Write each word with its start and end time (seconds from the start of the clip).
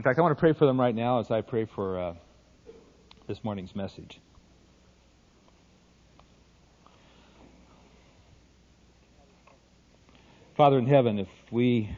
In 0.00 0.02
fact, 0.02 0.18
I 0.18 0.22
want 0.22 0.34
to 0.34 0.40
pray 0.40 0.54
for 0.54 0.64
them 0.64 0.80
right 0.80 0.94
now 0.94 1.18
as 1.18 1.30
I 1.30 1.42
pray 1.42 1.66
for 1.66 1.98
uh, 2.00 2.14
this 3.26 3.44
morning's 3.44 3.76
message. 3.76 4.18
Father 10.56 10.78
in 10.78 10.86
heaven, 10.86 11.18
if 11.18 11.28
we 11.50 11.94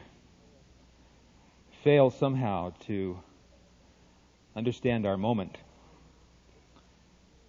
fail 1.85 2.09
somehow 2.09 2.73
to 2.87 3.19
understand 4.53 5.05
our 5.05 5.15
moment 5.15 5.57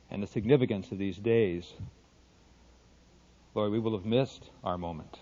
and 0.09 0.23
the 0.23 0.29
significance 0.29 0.93
of 0.93 0.99
these 0.99 1.17
days, 1.17 1.73
Lord, 3.57 3.73
we 3.73 3.81
will 3.81 3.97
have 3.97 4.07
missed 4.07 4.51
our 4.63 4.79
moment. 4.79 5.19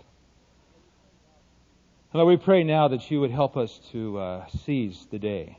Lord, 2.15 2.27
we 2.27 2.37
pray 2.37 2.63
now 2.63 2.89
that 2.89 3.09
you 3.09 3.21
would 3.21 3.31
help 3.31 3.57
us 3.57 3.79
to 3.91 4.19
uh, 4.19 4.45
seize 4.65 5.07
the 5.09 5.17
day, 5.17 5.57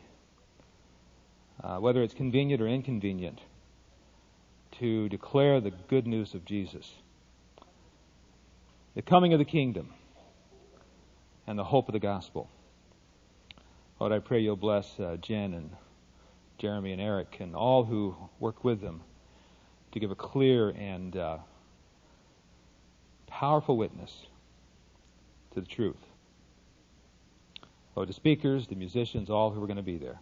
uh, 1.64 1.78
whether 1.78 2.00
it's 2.00 2.14
convenient 2.14 2.62
or 2.62 2.68
inconvenient, 2.68 3.40
to 4.78 5.08
declare 5.08 5.60
the 5.60 5.72
good 5.88 6.06
news 6.06 6.32
of 6.32 6.44
Jesus, 6.44 6.88
the 8.94 9.02
coming 9.02 9.32
of 9.32 9.40
the 9.40 9.44
kingdom, 9.44 9.94
and 11.48 11.58
the 11.58 11.64
hope 11.64 11.88
of 11.88 11.92
the 11.92 11.98
gospel. 11.98 12.48
Lord, 13.98 14.12
I 14.12 14.20
pray 14.20 14.38
you'll 14.38 14.54
bless 14.54 15.00
uh, 15.00 15.16
Jen 15.20 15.54
and 15.54 15.70
Jeremy 16.58 16.92
and 16.92 17.00
Eric 17.00 17.38
and 17.40 17.56
all 17.56 17.82
who 17.82 18.14
work 18.38 18.62
with 18.62 18.80
them 18.80 19.00
to 19.90 19.98
give 19.98 20.12
a 20.12 20.14
clear 20.14 20.68
and 20.68 21.16
uh, 21.16 21.38
powerful 23.26 23.76
witness 23.76 24.26
to 25.54 25.60
the 25.60 25.66
truth. 25.66 25.96
Lord, 27.96 28.08
the 28.08 28.12
speakers, 28.12 28.66
the 28.66 28.74
musicians, 28.74 29.30
all 29.30 29.50
who 29.50 29.62
are 29.62 29.66
going 29.66 29.76
to 29.76 29.82
be 29.82 29.98
there. 29.98 30.20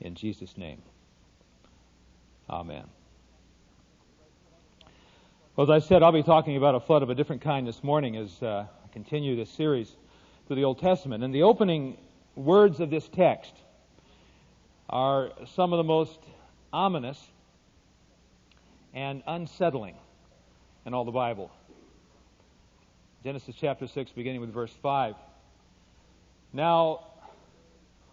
In 0.00 0.14
Jesus' 0.14 0.56
name. 0.56 0.82
Amen. 2.48 2.84
Well, 5.56 5.70
as 5.70 5.84
I 5.84 5.86
said, 5.86 6.02
I'll 6.02 6.12
be 6.12 6.22
talking 6.22 6.56
about 6.56 6.74
a 6.74 6.80
flood 6.80 7.02
of 7.02 7.10
a 7.10 7.14
different 7.14 7.42
kind 7.42 7.66
this 7.66 7.82
morning 7.82 8.16
as 8.16 8.42
uh, 8.42 8.66
I 8.84 8.88
continue 8.92 9.36
this 9.36 9.50
series 9.50 9.90
through 10.46 10.56
the 10.56 10.64
Old 10.64 10.78
Testament. 10.78 11.22
And 11.22 11.34
the 11.34 11.42
opening 11.42 11.96
words 12.34 12.80
of 12.80 12.90
this 12.90 13.08
text 13.08 13.54
are 14.88 15.30
some 15.54 15.72
of 15.72 15.78
the 15.78 15.84
most 15.84 16.18
ominous 16.72 17.18
and 18.92 19.22
unsettling 19.26 19.96
in 20.86 20.94
all 20.94 21.04
the 21.04 21.12
Bible. 21.12 21.50
Genesis 23.22 23.54
chapter 23.58 23.86
6, 23.86 24.12
beginning 24.12 24.40
with 24.40 24.52
verse 24.52 24.72
5. 24.82 25.14
Now, 26.52 27.06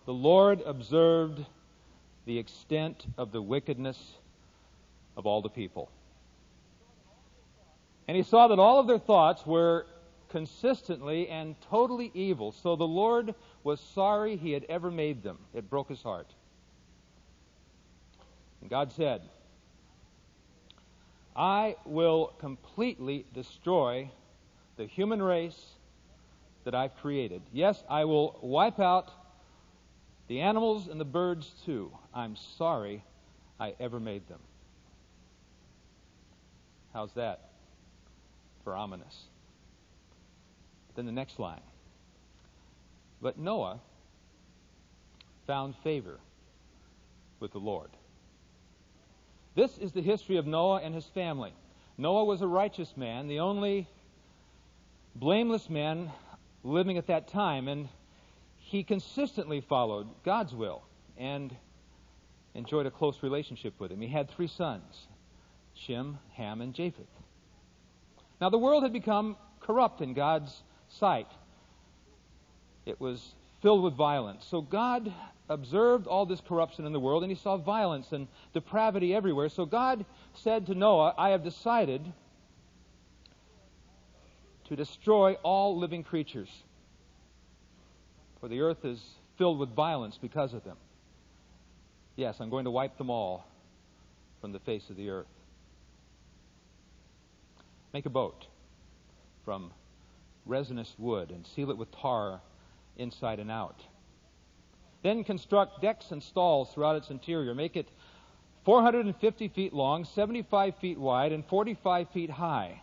the 0.06 0.14
Lord 0.14 0.62
observed 0.66 1.46
the 2.26 2.38
extent 2.38 3.06
of 3.18 3.32
the 3.32 3.42
wickedness 3.42 3.98
of 5.16 5.26
all 5.26 5.42
the 5.42 5.50
people. 5.50 5.90
And 8.08 8.16
he 8.16 8.24
saw 8.24 8.48
that 8.48 8.60
all 8.60 8.80
of 8.80 8.88
their 8.88 9.00
thoughts 9.00 9.46
were 9.46 9.86
consistently 10.30 11.28
and 11.30 11.56
totally 11.70 12.12
evil. 12.14 12.52
So 12.52 12.76
the 12.76 12.88
Lord 12.88 13.34
was 13.64 13.80
sorry 13.80 14.38
he 14.38 14.52
had 14.52 14.66
ever 14.70 14.92
made 14.92 15.24
them. 15.24 15.40
It 15.54 15.70
broke 15.70 15.90
his 15.90 16.02
heart. 16.02 16.28
And 18.62 18.70
God 18.70 18.92
said, 18.92 19.22
I 21.36 21.76
will 21.86 22.34
completely 22.40 23.26
destroy 23.34 24.10
the 24.78 24.86
human 24.86 25.22
race 25.22 25.77
that 26.68 26.76
I've 26.76 26.98
created. 26.98 27.42
Yes, 27.54 27.82
I 27.90 28.04
will 28.04 28.38
wipe 28.42 28.78
out 28.78 29.10
the 30.28 30.42
animals 30.42 30.90
and 30.90 31.00
the 31.00 31.06
birds 31.06 31.50
too. 31.66 31.90
I'm 32.14 32.36
sorry 32.58 33.06
I 33.58 33.74
ever 33.80 34.02
made 34.02 34.28
them. 34.28 34.42
How's 36.92 37.14
that 37.14 37.52
for 38.66 38.76
ominous? 38.76 39.18
Then 40.98 41.06
the 41.06 41.14
next 41.14 41.40
line. 41.40 41.62
But 43.22 43.40
Noah 43.40 43.80
found 45.46 45.74
favor 45.86 46.20
with 47.40 47.54
the 47.54 47.60
Lord. 47.60 47.92
This 49.56 49.78
is 49.78 49.94
the 49.94 50.02
history 50.02 50.36
of 50.36 50.46
Noah 50.46 50.82
and 50.82 50.94
his 50.94 51.06
family. 51.06 51.54
Noah 51.98 52.26
was 52.26 52.42
a 52.42 52.48
righteous 52.48 52.98
man, 52.98 53.30
the 53.30 53.40
only 53.40 53.88
blameless 55.16 55.70
man 55.70 56.12
living 56.68 56.98
at 56.98 57.08
that 57.08 57.28
time, 57.28 57.68
and 57.68 57.90
he 58.58 58.84
consistently 58.84 59.62
followed 59.62 60.08
God's 60.24 60.54
will 60.54 60.84
and 61.18 61.56
enjoyed 62.54 62.86
a 62.86 62.92
close 62.92 63.24
relationship 63.24 63.74
with 63.80 63.92
him. 63.92 64.02
He 64.02 64.08
had 64.08 64.30
three 64.30 64.48
sons 64.48 65.08
Shem, 65.74 66.18
Ham, 66.34 66.62
and 66.62 66.74
Japheth. 66.74 67.06
Now, 68.42 68.50
the 68.50 68.58
world 68.58 68.84
had 68.84 68.94
become 68.94 69.38
corrupt 69.62 70.02
in 70.02 70.14
God's 70.14 70.64
sight, 70.90 71.28
it 72.86 73.00
was 73.00 73.34
filled 73.62 73.84
with 73.84 73.94
violence. 73.94 74.46
So, 74.50 74.62
God 74.62 75.14
observed 75.50 76.08
all 76.08 76.26
this 76.26 76.42
corruption 76.42 76.86
in 76.86 76.94
the 76.94 77.00
world, 77.00 77.24
and 77.24 77.32
he 77.32 77.38
saw 77.38 77.58
violence 77.58 78.12
and 78.12 78.28
depravity 78.54 79.14
everywhere. 79.14 79.50
So, 79.50 79.66
God 79.66 80.06
said 80.34 80.66
to 80.68 80.76
Noah, 80.76 81.14
I 81.18 81.30
have 81.30 81.44
decided 81.44 82.02
to 84.68 84.76
destroy 84.76 85.34
all 85.44 85.78
living 85.78 86.04
creatures. 86.04 86.50
For 88.40 88.48
the 88.48 88.62
earth 88.62 88.84
is 88.84 89.02
filled 89.38 89.60
with 89.60 89.70
violence 89.70 90.18
because 90.22 90.54
of 90.54 90.64
them. 90.64 90.78
Yes, 92.16 92.40
I'm 92.40 92.50
going 92.50 92.66
to 92.66 92.72
wipe 92.72 92.98
them 92.98 93.10
all 93.10 93.46
from 94.42 94.52
the 94.52 94.60
face 94.60 94.90
of 94.90 94.96
the 94.96 95.10
earth. 95.10 95.28
Make 97.94 98.06
a 98.06 98.10
boat 98.10 98.46
from 99.46 99.72
resinous 100.46 100.94
wood 100.98 101.32
and 101.32 101.46
seal 101.46 101.72
it 101.72 101.78
with 101.78 101.92
tar 101.92 102.42
inside 102.98 103.40
and 103.40 103.52
out. 103.52 103.82
Then 105.04 105.24
construct 105.24 105.82
decks 105.82 106.12
and 106.12 106.22
stalls 106.22 106.74
throughout 106.74 106.96
its 106.96 107.10
interior. 107.10 107.54
Make 107.56 107.76
it 107.76 107.88
450 108.66 109.48
feet 109.50 109.74
long, 109.74 110.04
75 110.04 110.76
feet 110.78 110.98
wide, 110.98 111.32
and 111.32 111.46
45 111.46 112.10
feet 112.10 112.30
high. 112.30 112.82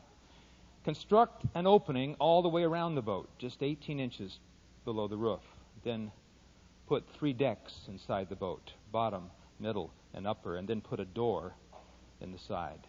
Construct 0.84 1.45
an 1.55 1.67
opening 1.67 2.15
all 2.19 2.43
the 2.43 2.49
way 2.49 2.62
around 2.62 2.95
the 2.95 3.03
boat, 3.03 3.28
just 3.39 3.62
18 3.62 3.99
inches 3.99 4.39
below 4.84 5.09
the 5.09 5.17
roof. 5.17 5.41
Then 5.83 6.12
put 6.87 7.05
three 7.19 7.33
decks 7.33 7.72
inside 7.89 8.28
the 8.28 8.37
boat 8.37 8.72
bottom, 8.93 9.31
middle, 9.59 9.91
and 10.12 10.27
upper, 10.27 10.56
and 10.56 10.69
then 10.69 10.81
put 10.81 11.00
a 11.00 11.05
door 11.05 11.55
in 12.21 12.33
the 12.33 12.39
side. 12.39 12.87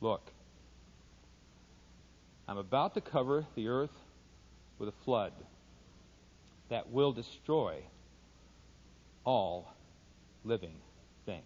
Look, 0.00 0.32
I'm 2.48 2.58
about 2.58 2.94
to 2.94 3.00
cover 3.00 3.46
the 3.54 3.68
earth 3.68 3.96
with 4.78 4.88
a 4.88 5.04
flood 5.04 5.32
that 6.68 6.90
will 6.90 7.12
destroy 7.12 7.82
all 9.24 9.72
living 10.44 10.76
things. 11.26 11.44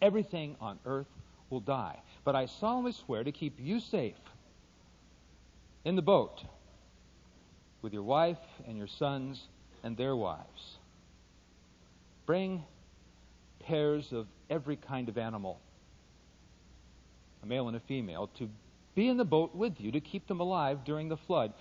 Everything 0.00 0.56
on 0.60 0.78
earth 0.84 1.06
will 1.54 1.60
die. 1.60 2.00
But 2.24 2.34
I 2.34 2.46
solemnly 2.46 2.92
swear 2.92 3.24
to 3.24 3.32
keep 3.32 3.58
you 3.58 3.80
safe 3.80 4.18
in 5.84 5.94
the 5.96 6.02
boat 6.02 6.42
with 7.80 7.94
your 7.94 8.02
wife 8.02 8.38
and 8.66 8.76
your 8.76 8.88
sons 8.88 9.46
and 9.82 9.96
their 9.96 10.16
wives. 10.16 10.78
Bring 12.26 12.64
pairs 13.60 14.12
of 14.12 14.26
every 14.50 14.76
kind 14.76 15.08
of 15.08 15.16
animal, 15.16 15.60
a 17.42 17.46
male 17.46 17.68
and 17.68 17.76
a 17.76 17.80
female, 17.80 18.28
to 18.38 18.50
be 18.94 19.08
in 19.08 19.16
the 19.16 19.24
boat 19.24 19.54
with 19.54 19.80
you 19.80 19.92
to 19.92 20.00
keep 20.00 20.26
them 20.26 20.40
alive 20.40 20.84
during 20.84 21.08
the 21.08 21.16
flood. 21.16 21.52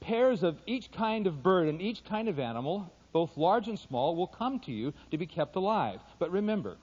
Pairs 0.00 0.42
of 0.42 0.56
each 0.66 0.90
kind 0.92 1.26
of 1.26 1.42
bird 1.42 1.68
and 1.68 1.82
each 1.82 2.04
kind 2.04 2.28
of 2.28 2.38
animal, 2.38 2.90
both 3.12 3.36
large 3.36 3.68
and 3.68 3.78
small, 3.78 4.16
will 4.16 4.26
come 4.26 4.60
to 4.60 4.72
you 4.72 4.94
to 5.10 5.18
be 5.18 5.26
kept 5.26 5.56
alive. 5.56 6.00
But 6.18 6.30
remember, 6.30 6.76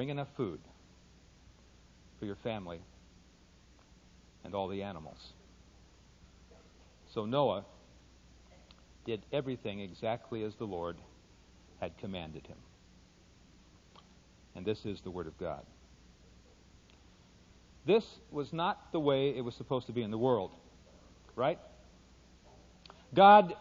Bring 0.00 0.08
enough 0.08 0.28
food 0.34 0.60
for 2.18 2.24
your 2.24 2.36
family 2.36 2.80
and 4.44 4.54
all 4.54 4.66
the 4.66 4.82
animals. 4.82 5.18
So 7.12 7.26
Noah 7.26 7.66
did 9.04 9.20
everything 9.30 9.80
exactly 9.80 10.42
as 10.42 10.54
the 10.54 10.64
Lord 10.64 10.96
had 11.82 11.98
commanded 11.98 12.46
him. 12.46 12.56
And 14.56 14.64
this 14.64 14.86
is 14.86 15.02
the 15.02 15.10
Word 15.10 15.26
of 15.26 15.36
God. 15.38 15.66
This 17.84 18.04
was 18.30 18.54
not 18.54 18.92
the 18.92 19.00
way 19.00 19.36
it 19.36 19.44
was 19.44 19.54
supposed 19.54 19.86
to 19.88 19.92
be 19.92 20.00
in 20.00 20.10
the 20.10 20.16
world, 20.16 20.52
right? 21.36 21.58
God 23.14 23.52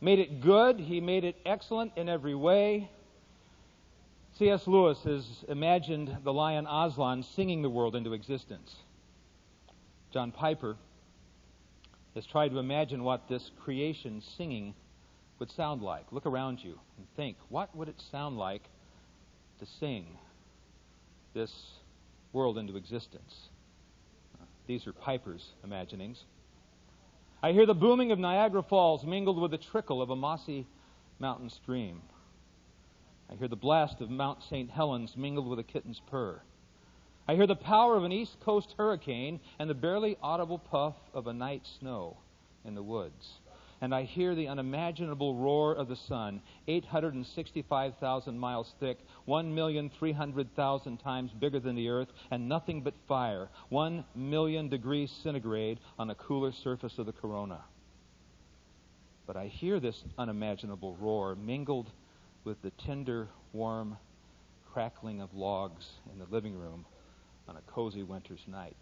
made 0.00 0.20
it 0.20 0.40
good, 0.40 0.78
He 0.78 1.00
made 1.00 1.24
it 1.24 1.34
excellent 1.44 1.90
in 1.96 2.08
every 2.08 2.36
way. 2.36 2.88
C.S. 4.40 4.66
Lewis 4.66 4.96
has 5.04 5.26
imagined 5.48 6.16
the 6.24 6.32
lion 6.32 6.66
Aslan 6.66 7.22
singing 7.22 7.60
the 7.60 7.68
world 7.68 7.94
into 7.94 8.14
existence. 8.14 8.74
John 10.14 10.32
Piper 10.32 10.78
has 12.14 12.24
tried 12.24 12.48
to 12.52 12.58
imagine 12.58 13.04
what 13.04 13.28
this 13.28 13.50
creation 13.62 14.22
singing 14.38 14.72
would 15.38 15.50
sound 15.50 15.82
like. 15.82 16.10
Look 16.10 16.24
around 16.24 16.64
you 16.64 16.80
and 16.96 17.06
think 17.16 17.36
what 17.50 17.76
would 17.76 17.90
it 17.90 18.02
sound 18.10 18.38
like 18.38 18.62
to 19.58 19.66
sing 19.78 20.06
this 21.34 21.52
world 22.32 22.56
into 22.56 22.78
existence? 22.78 23.50
These 24.66 24.86
are 24.86 24.94
Piper's 24.94 25.50
imaginings. 25.64 26.24
I 27.42 27.52
hear 27.52 27.66
the 27.66 27.74
booming 27.74 28.10
of 28.10 28.18
Niagara 28.18 28.62
Falls 28.62 29.04
mingled 29.04 29.38
with 29.38 29.50
the 29.50 29.58
trickle 29.58 30.00
of 30.00 30.08
a 30.08 30.16
mossy 30.16 30.66
mountain 31.18 31.50
stream. 31.50 32.00
I 33.30 33.36
hear 33.36 33.48
the 33.48 33.56
blast 33.56 34.00
of 34.00 34.10
Mount 34.10 34.42
St. 34.50 34.68
Helens 34.68 35.16
mingled 35.16 35.46
with 35.46 35.60
a 35.60 35.64
kitten's 35.64 36.00
purr. 36.10 36.42
I 37.28 37.36
hear 37.36 37.46
the 37.46 37.54
power 37.54 37.96
of 37.96 38.02
an 38.02 38.10
East 38.10 38.36
Coast 38.40 38.74
hurricane 38.76 39.38
and 39.60 39.70
the 39.70 39.74
barely 39.74 40.16
audible 40.20 40.58
puff 40.58 40.96
of 41.14 41.28
a 41.28 41.32
night 41.32 41.62
snow 41.78 42.16
in 42.64 42.74
the 42.74 42.82
woods. 42.82 43.34
And 43.80 43.94
I 43.94 44.02
hear 44.02 44.34
the 44.34 44.48
unimaginable 44.48 45.36
roar 45.36 45.74
of 45.74 45.86
the 45.86 45.96
sun, 45.96 46.42
865,000 46.66 48.36
miles 48.36 48.74
thick, 48.80 48.98
1,300,000 49.28 51.02
times 51.02 51.30
bigger 51.38 51.60
than 51.60 51.76
the 51.76 51.88
earth, 51.88 52.08
and 52.32 52.48
nothing 52.48 52.82
but 52.82 52.94
fire, 53.06 53.48
1 53.68 54.04
million 54.16 54.68
degrees 54.68 55.10
centigrade 55.22 55.78
on 56.00 56.08
the 56.08 56.16
cooler 56.16 56.50
surface 56.50 56.98
of 56.98 57.06
the 57.06 57.12
corona. 57.12 57.60
But 59.26 59.36
I 59.36 59.46
hear 59.46 59.78
this 59.78 60.02
unimaginable 60.18 60.96
roar 60.96 61.36
mingled 61.36 61.86
with 62.44 62.60
the 62.62 62.70
tender, 62.70 63.28
warm 63.52 63.96
crackling 64.72 65.20
of 65.20 65.34
logs 65.34 65.86
in 66.12 66.18
the 66.18 66.26
living 66.30 66.56
room 66.56 66.84
on 67.48 67.56
a 67.56 67.60
cozy 67.72 68.02
winter's 68.02 68.44
night. 68.46 68.76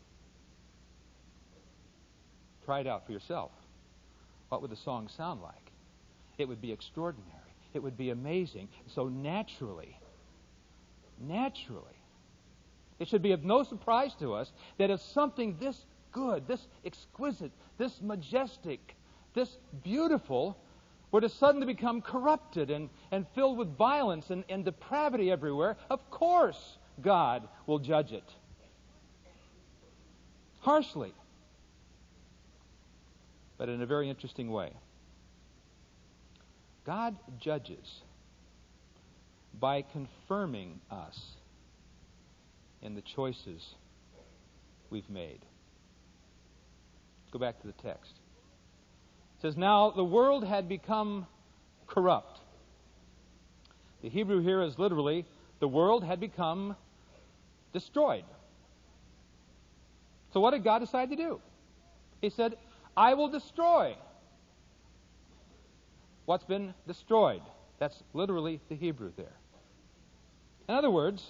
Try 2.64 2.80
it 2.80 2.86
out 2.86 3.06
for 3.06 3.12
yourself. 3.12 3.50
What 4.48 4.62
would 4.62 4.70
the 4.70 4.76
song 4.76 5.08
sound 5.08 5.40
like? 5.40 5.54
It 6.36 6.46
would 6.46 6.60
be 6.60 6.72
extraordinary. 6.72 7.32
It 7.74 7.82
would 7.82 7.96
be 7.96 8.10
amazing. 8.10 8.68
So 8.94 9.08
naturally, 9.08 9.98
naturally, 11.20 11.82
it 12.98 13.08
should 13.08 13.22
be 13.22 13.32
of 13.32 13.44
no 13.44 13.62
surprise 13.62 14.14
to 14.20 14.34
us 14.34 14.52
that 14.78 14.90
if 14.90 15.00
something 15.00 15.56
this 15.60 15.84
good, 16.12 16.46
this 16.46 16.66
exquisite, 16.84 17.52
this 17.78 18.00
majestic, 18.02 18.96
this 19.34 19.56
beautiful 19.82 20.56
were 21.10 21.20
to 21.20 21.28
suddenly 21.28 21.66
become 21.66 22.02
corrupted 22.02 22.70
and, 22.70 22.90
and 23.10 23.26
filled 23.34 23.58
with 23.58 23.76
violence 23.76 24.30
and, 24.30 24.44
and 24.48 24.64
depravity 24.64 25.30
everywhere, 25.30 25.76
of 25.90 26.10
course 26.10 26.78
God 27.00 27.48
will 27.66 27.78
judge 27.78 28.12
it 28.12 28.24
harshly, 30.60 31.14
but 33.56 33.68
in 33.68 33.80
a 33.80 33.86
very 33.86 34.10
interesting 34.10 34.50
way. 34.50 34.70
God 36.84 37.16
judges 37.38 38.02
by 39.58 39.82
confirming 39.82 40.80
us 40.90 41.18
in 42.82 42.94
the 42.94 43.00
choices 43.00 43.74
we've 44.90 45.08
made. 45.08 45.40
Go 47.30 47.38
back 47.38 47.60
to 47.60 47.66
the 47.66 47.72
text. 47.74 48.17
It 49.38 49.42
says, 49.42 49.56
Now 49.56 49.90
the 49.90 50.04
world 50.04 50.44
had 50.44 50.68
become 50.68 51.26
corrupt. 51.86 52.40
The 54.02 54.08
Hebrew 54.08 54.42
here 54.42 54.62
is 54.62 54.78
literally, 54.78 55.24
the 55.60 55.68
world 55.68 56.02
had 56.02 56.18
become 56.18 56.74
destroyed. 57.72 58.24
So 60.32 60.40
what 60.40 60.50
did 60.50 60.64
God 60.64 60.80
decide 60.80 61.10
to 61.10 61.16
do? 61.16 61.40
He 62.20 62.30
said, 62.30 62.56
I 62.96 63.14
will 63.14 63.28
destroy 63.28 63.96
what's 66.26 66.44
been 66.44 66.74
destroyed. 66.86 67.42
That's 67.78 68.02
literally 68.12 68.60
the 68.68 68.74
Hebrew 68.74 69.12
there. 69.16 69.36
In 70.68 70.74
other 70.74 70.90
words, 70.90 71.24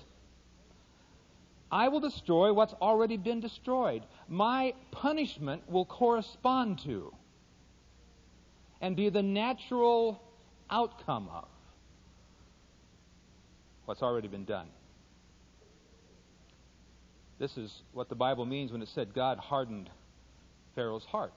I 1.70 1.88
will 1.88 2.00
destroy 2.00 2.52
what's 2.52 2.72
already 2.80 3.18
been 3.18 3.40
destroyed. 3.40 4.02
My 4.28 4.72
punishment 4.90 5.70
will 5.70 5.84
correspond 5.84 6.78
to 6.84 7.12
and 8.80 8.96
be 8.96 9.10
the 9.10 9.22
natural 9.22 10.20
outcome 10.70 11.28
of 11.32 11.48
what's 13.84 14.02
already 14.02 14.28
been 14.28 14.44
done. 14.44 14.68
This 17.38 17.56
is 17.56 17.72
what 17.92 18.08
the 18.08 18.14
Bible 18.14 18.44
means 18.44 18.72
when 18.72 18.82
it 18.82 18.88
said 18.94 19.14
God 19.14 19.38
hardened 19.38 19.88
Pharaoh's 20.74 21.04
heart. 21.04 21.32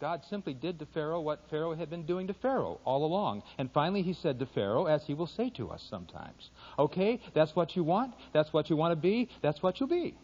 God 0.00 0.22
simply 0.28 0.52
did 0.52 0.80
to 0.80 0.86
Pharaoh 0.86 1.20
what 1.20 1.44
Pharaoh 1.48 1.76
had 1.76 1.88
been 1.88 2.06
doing 2.06 2.26
to 2.26 2.34
Pharaoh 2.34 2.80
all 2.84 3.04
along. 3.04 3.44
And 3.56 3.70
finally, 3.72 4.02
he 4.02 4.14
said 4.14 4.40
to 4.40 4.46
Pharaoh, 4.46 4.86
as 4.86 5.04
he 5.06 5.14
will 5.14 5.28
say 5.28 5.48
to 5.50 5.70
us 5.70 5.84
sometimes, 5.88 6.50
Okay, 6.76 7.20
that's 7.34 7.54
what 7.54 7.76
you 7.76 7.84
want. 7.84 8.14
That's 8.32 8.52
what 8.52 8.68
you 8.68 8.74
want 8.74 8.92
to 8.92 8.96
be. 8.96 9.28
That's 9.42 9.62
what 9.62 9.78
you'll 9.78 9.88
be. 9.88 10.16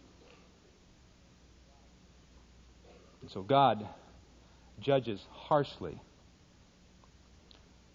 And 3.23 3.31
so 3.31 3.43
God 3.43 3.87
judges 4.81 5.21
harshly 5.31 6.01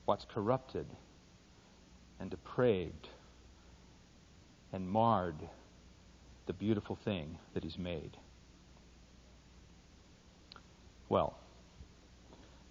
what's 0.06 0.26
corrupted 0.26 0.86
and 2.20 2.30
depraved 2.30 3.08
and 4.72 4.88
marred 4.88 5.36
the 6.46 6.54
beautiful 6.54 6.98
thing 7.06 7.38
that 7.54 7.64
He's 7.64 7.78
made. 7.78 8.18
Well, 11.10 11.38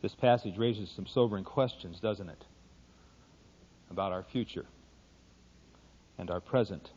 this 0.02 0.14
passage 0.14 0.58
raises 0.58 0.90
some 0.90 1.06
sobering 1.06 1.44
questions, 1.44 2.00
doesn't 2.00 2.28
it? 2.28 2.44
About 3.90 4.12
our 4.12 4.24
future 4.24 4.66
and 6.18 6.30
our 6.30 6.40
present. 6.40 6.90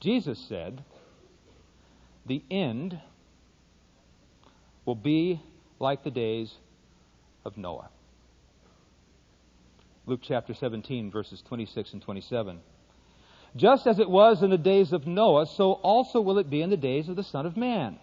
Jesus 0.00 0.38
said, 0.38 0.84
The 2.26 2.42
end 2.50 3.00
will 4.84 4.94
be 4.94 5.40
like 5.78 6.04
the 6.04 6.10
days 6.10 6.52
of 7.44 7.56
Noah. 7.56 7.88
Luke 10.06 10.20
chapter 10.22 10.54
17, 10.54 11.10
verses 11.10 11.42
26 11.48 11.94
and 11.94 12.02
27. 12.02 12.60
Just 13.56 13.86
as 13.86 13.98
it 13.98 14.10
was 14.10 14.42
in 14.42 14.50
the 14.50 14.58
days 14.58 14.92
of 14.92 15.06
Noah, 15.06 15.46
so 15.46 15.72
also 15.72 16.20
will 16.20 16.38
it 16.38 16.50
be 16.50 16.60
in 16.60 16.70
the 16.70 16.76
days 16.76 17.08
of 17.08 17.16
the 17.16 17.22
Son 17.22 17.46
of 17.46 17.56
Man. 17.56 17.98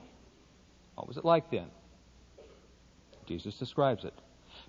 What 0.96 1.08
was 1.08 1.18
it 1.18 1.26
like 1.26 1.52
then? 1.52 1.68
Jesus 3.28 3.56
describes 3.56 4.04
it. 4.04 4.14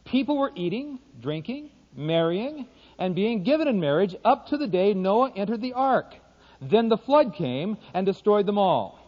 People 0.05 0.39
were 0.39 0.53
eating, 0.55 0.99
drinking, 1.21 1.71
marrying, 1.97 2.67
and 2.99 3.15
being 3.15 3.45
given 3.45 3.69
in 3.69 3.81
marriage 3.81 4.15
up 4.25 4.49
to 4.49 4.57
the 4.57 4.67
day 4.67 4.95
Noah 4.95 5.33
entered 5.37 5.61
the 5.61 5.73
ark. 5.73 6.15
Then 6.61 6.89
the 6.89 6.99
flood 6.99 7.35
came 7.35 7.77
and 7.95 8.07
destroyed 8.07 8.47
them 8.47 8.59
all. 8.59 8.99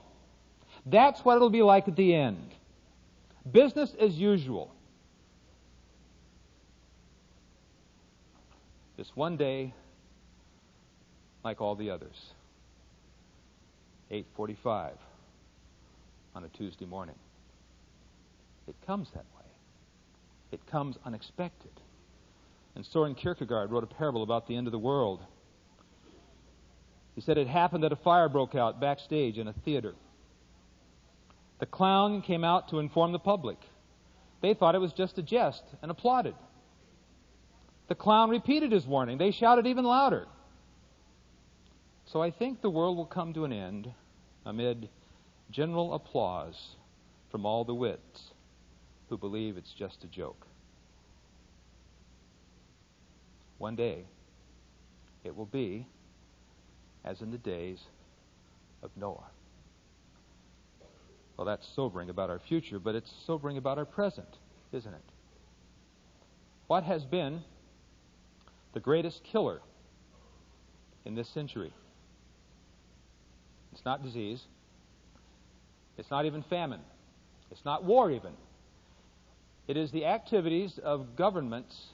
That's 0.86 1.24
what 1.24 1.36
it'll 1.36 1.50
be 1.50 1.62
like 1.62 1.88
at 1.88 1.96
the 1.96 2.14
end. 2.14 2.54
Business 3.50 3.94
as 4.00 4.14
usual. 4.14 4.74
Just 8.96 9.16
one 9.16 9.36
day 9.36 9.74
like 11.42 11.60
all 11.60 11.74
the 11.74 11.90
others. 11.90 12.32
8:45 14.10 14.92
on 16.34 16.44
a 16.44 16.48
Tuesday 16.48 16.86
morning. 16.86 17.16
It 18.66 18.74
comes 18.86 19.10
that 19.10 19.26
way. 19.36 19.46
It 20.52 20.64
comes 20.66 20.96
unexpected. 21.04 21.72
And 22.74 22.84
Soren 22.86 23.14
Kierkegaard 23.14 23.70
wrote 23.70 23.84
a 23.84 23.88
parable 23.88 24.22
about 24.22 24.46
the 24.46 24.56
end 24.56 24.66
of 24.66 24.72
the 24.72 24.78
world. 24.78 25.20
He 27.14 27.20
said 27.20 27.38
it 27.38 27.46
happened 27.46 27.84
that 27.84 27.92
a 27.92 27.96
fire 27.96 28.28
broke 28.28 28.54
out 28.54 28.80
backstage 28.80 29.38
in 29.38 29.46
a 29.46 29.52
theater. 29.52 29.94
The 31.58 31.66
clown 31.66 32.22
came 32.22 32.44
out 32.44 32.68
to 32.70 32.78
inform 32.78 33.12
the 33.12 33.18
public. 33.18 33.58
They 34.42 34.54
thought 34.54 34.74
it 34.74 34.80
was 34.80 34.92
just 34.92 35.18
a 35.18 35.22
jest 35.22 35.62
and 35.82 35.90
applauded. 35.90 36.34
The 37.88 37.94
clown 37.94 38.30
repeated 38.30 38.72
his 38.72 38.86
warning. 38.86 39.18
They 39.18 39.30
shouted 39.30 39.66
even 39.66 39.84
louder. 39.84 40.26
So 42.06 42.22
I 42.22 42.30
think 42.30 42.60
the 42.60 42.70
world 42.70 42.96
will 42.96 43.06
come 43.06 43.32
to 43.34 43.44
an 43.44 43.52
end 43.52 43.92
amid 44.44 44.88
general 45.50 45.94
applause 45.94 46.56
from 47.30 47.46
all 47.46 47.64
the 47.64 47.74
wits 47.74 48.32
who 49.08 49.16
believe 49.16 49.56
it's 49.56 49.72
just 49.72 50.04
a 50.04 50.06
joke. 50.06 50.46
One 53.58 53.76
day, 53.76 54.04
it 55.22 55.34
will 55.34 55.46
be 55.46 55.86
as 57.04 57.20
in 57.20 57.30
the 57.30 57.38
days 57.38 57.78
of 58.82 58.90
Noah. 58.96 59.30
Well, 61.36 61.44
that's 61.44 61.66
sobering 61.74 62.10
about 62.10 62.30
our 62.30 62.38
future, 62.38 62.78
but 62.78 62.94
it's 62.94 63.12
sobering 63.26 63.56
about 63.56 63.78
our 63.78 63.84
present, 63.84 64.28
isn't 64.72 64.92
it? 64.92 65.02
What 66.66 66.84
has 66.84 67.04
been 67.04 67.42
the 68.72 68.80
greatest 68.80 69.22
killer 69.24 69.60
in 71.04 71.14
this 71.14 71.28
century? 71.28 71.72
It's 73.72 73.84
not 73.84 74.02
disease. 74.02 74.42
It's 75.98 76.10
not 76.10 76.24
even 76.24 76.42
famine. 76.42 76.80
It's 77.50 77.64
not 77.64 77.84
war, 77.84 78.10
even. 78.10 78.32
It 79.66 79.76
is 79.76 79.90
the 79.90 80.06
activities 80.06 80.78
of 80.82 81.16
governments 81.16 81.88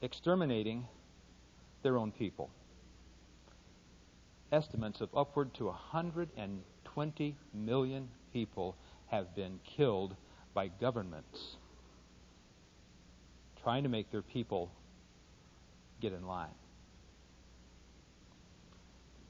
exterminating 0.00 0.86
their 1.82 1.96
own 1.96 2.12
people. 2.12 2.50
Estimates 4.50 5.00
of 5.00 5.08
upward 5.14 5.54
to 5.54 5.68
120 6.94 7.36
million 7.54 8.08
people 8.32 8.76
have 9.06 9.34
been 9.34 9.60
killed 9.76 10.14
by 10.54 10.68
governments 10.68 11.56
trying 13.62 13.84
to 13.84 13.88
make 13.88 14.10
their 14.10 14.22
people 14.22 14.70
get 16.00 16.12
in 16.12 16.26
line. 16.26 16.48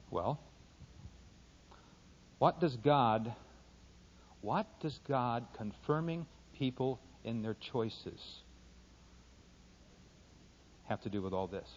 Well, 0.09 0.39
what 2.39 2.59
does 2.59 2.75
God 2.77 3.33
what 4.41 4.67
does 4.81 4.99
God 5.07 5.45
confirming 5.57 6.25
people 6.59 6.99
in 7.23 7.41
their 7.41 7.55
choices 7.71 8.19
have 10.89 11.01
to 11.03 11.09
do 11.09 11.21
with 11.21 11.31
all 11.31 11.47
this? 11.47 11.67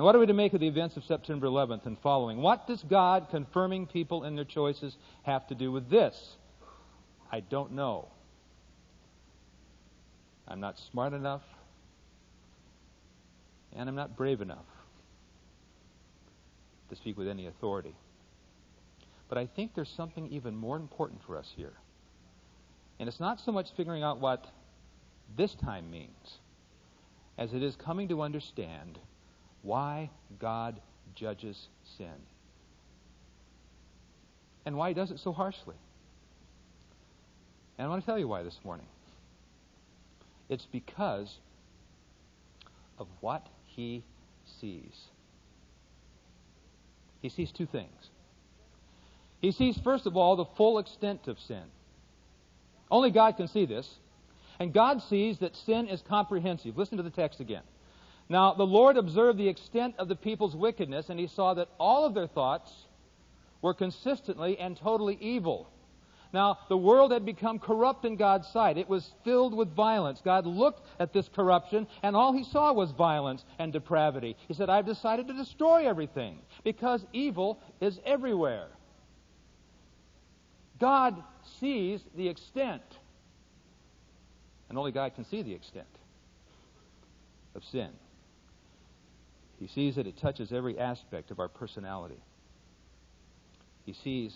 And 0.00 0.04
what 0.06 0.16
are 0.16 0.18
we 0.18 0.24
to 0.24 0.32
make 0.32 0.54
of 0.54 0.60
the 0.60 0.66
events 0.66 0.96
of 0.96 1.04
September 1.04 1.46
11th 1.46 1.84
and 1.84 1.98
following? 1.98 2.38
What 2.38 2.66
does 2.66 2.82
God 2.88 3.26
confirming 3.30 3.86
people 3.86 4.24
in 4.24 4.34
their 4.34 4.46
choices 4.46 4.96
have 5.24 5.46
to 5.48 5.54
do 5.54 5.70
with 5.70 5.90
this? 5.90 6.18
I 7.30 7.40
don't 7.40 7.72
know. 7.72 8.08
I'm 10.48 10.58
not 10.58 10.78
smart 10.90 11.12
enough, 11.12 11.42
and 13.76 13.90
I'm 13.90 13.94
not 13.94 14.16
brave 14.16 14.40
enough 14.40 14.64
to 16.88 16.96
speak 16.96 17.18
with 17.18 17.28
any 17.28 17.46
authority. 17.46 17.94
But 19.28 19.36
I 19.36 19.48
think 19.54 19.74
there's 19.74 19.92
something 19.98 20.28
even 20.28 20.56
more 20.56 20.78
important 20.78 21.20
for 21.26 21.36
us 21.36 21.52
here. 21.56 21.74
And 22.98 23.06
it's 23.06 23.20
not 23.20 23.38
so 23.44 23.52
much 23.52 23.66
figuring 23.76 24.02
out 24.02 24.18
what 24.18 24.46
this 25.36 25.54
time 25.56 25.90
means 25.90 26.38
as 27.36 27.52
it 27.52 27.62
is 27.62 27.76
coming 27.76 28.08
to 28.08 28.22
understand 28.22 28.98
why 29.62 30.10
God 30.38 30.80
judges 31.14 31.68
sin 31.98 32.08
and 34.66 34.76
why 34.76 34.88
he 34.88 34.94
does 34.94 35.10
it 35.10 35.18
so 35.18 35.32
harshly. 35.32 35.76
And 37.78 37.86
I 37.86 37.90
want 37.90 38.02
to 38.02 38.06
tell 38.06 38.18
you 38.18 38.28
why 38.28 38.42
this 38.42 38.58
morning. 38.64 38.86
It's 40.48 40.66
because 40.70 41.34
of 42.98 43.06
what 43.20 43.46
he 43.66 44.04
sees. 44.60 44.94
He 47.22 47.28
sees 47.28 47.52
two 47.52 47.66
things. 47.66 48.10
He 49.40 49.52
sees, 49.52 49.78
first 49.82 50.06
of 50.06 50.16
all, 50.16 50.36
the 50.36 50.44
full 50.56 50.78
extent 50.78 51.26
of 51.26 51.38
sin. 51.38 51.62
Only 52.90 53.10
God 53.10 53.36
can 53.36 53.48
see 53.48 53.64
this. 53.64 53.88
And 54.58 54.74
God 54.74 55.00
sees 55.08 55.38
that 55.38 55.56
sin 55.56 55.88
is 55.88 56.02
comprehensive. 56.06 56.76
Listen 56.76 56.98
to 56.98 57.02
the 57.02 57.10
text 57.10 57.40
again. 57.40 57.62
Now, 58.30 58.54
the 58.54 58.64
Lord 58.64 58.96
observed 58.96 59.38
the 59.38 59.48
extent 59.48 59.96
of 59.98 60.06
the 60.06 60.14
people's 60.14 60.54
wickedness, 60.54 61.10
and 61.10 61.18
he 61.18 61.26
saw 61.26 61.52
that 61.54 61.68
all 61.80 62.06
of 62.06 62.14
their 62.14 62.28
thoughts 62.28 62.72
were 63.60 63.74
consistently 63.74 64.56
and 64.56 64.76
totally 64.76 65.18
evil. 65.20 65.68
Now, 66.32 66.58
the 66.68 66.76
world 66.76 67.10
had 67.10 67.26
become 67.26 67.58
corrupt 67.58 68.04
in 68.04 68.14
God's 68.14 68.46
sight. 68.46 68.78
It 68.78 68.88
was 68.88 69.12
filled 69.24 69.52
with 69.52 69.74
violence. 69.74 70.22
God 70.24 70.46
looked 70.46 70.86
at 71.00 71.12
this 71.12 71.28
corruption, 71.28 71.88
and 72.04 72.14
all 72.14 72.32
he 72.32 72.44
saw 72.44 72.72
was 72.72 72.92
violence 72.92 73.44
and 73.58 73.72
depravity. 73.72 74.36
He 74.46 74.54
said, 74.54 74.70
I've 74.70 74.86
decided 74.86 75.26
to 75.26 75.34
destroy 75.34 75.88
everything 75.88 76.38
because 76.62 77.04
evil 77.12 77.58
is 77.80 77.98
everywhere. 78.06 78.68
God 80.78 81.20
sees 81.58 82.00
the 82.16 82.28
extent, 82.28 82.82
and 84.68 84.78
only 84.78 84.92
God 84.92 85.16
can 85.16 85.24
see 85.24 85.42
the 85.42 85.52
extent 85.52 85.88
of 87.56 87.64
sin. 87.64 87.90
He 89.60 89.68
sees 89.68 89.96
that 89.96 90.06
it 90.06 90.16
touches 90.16 90.52
every 90.52 90.78
aspect 90.78 91.30
of 91.30 91.38
our 91.38 91.48
personality. 91.48 92.22
He 93.84 93.92
sees 93.92 94.34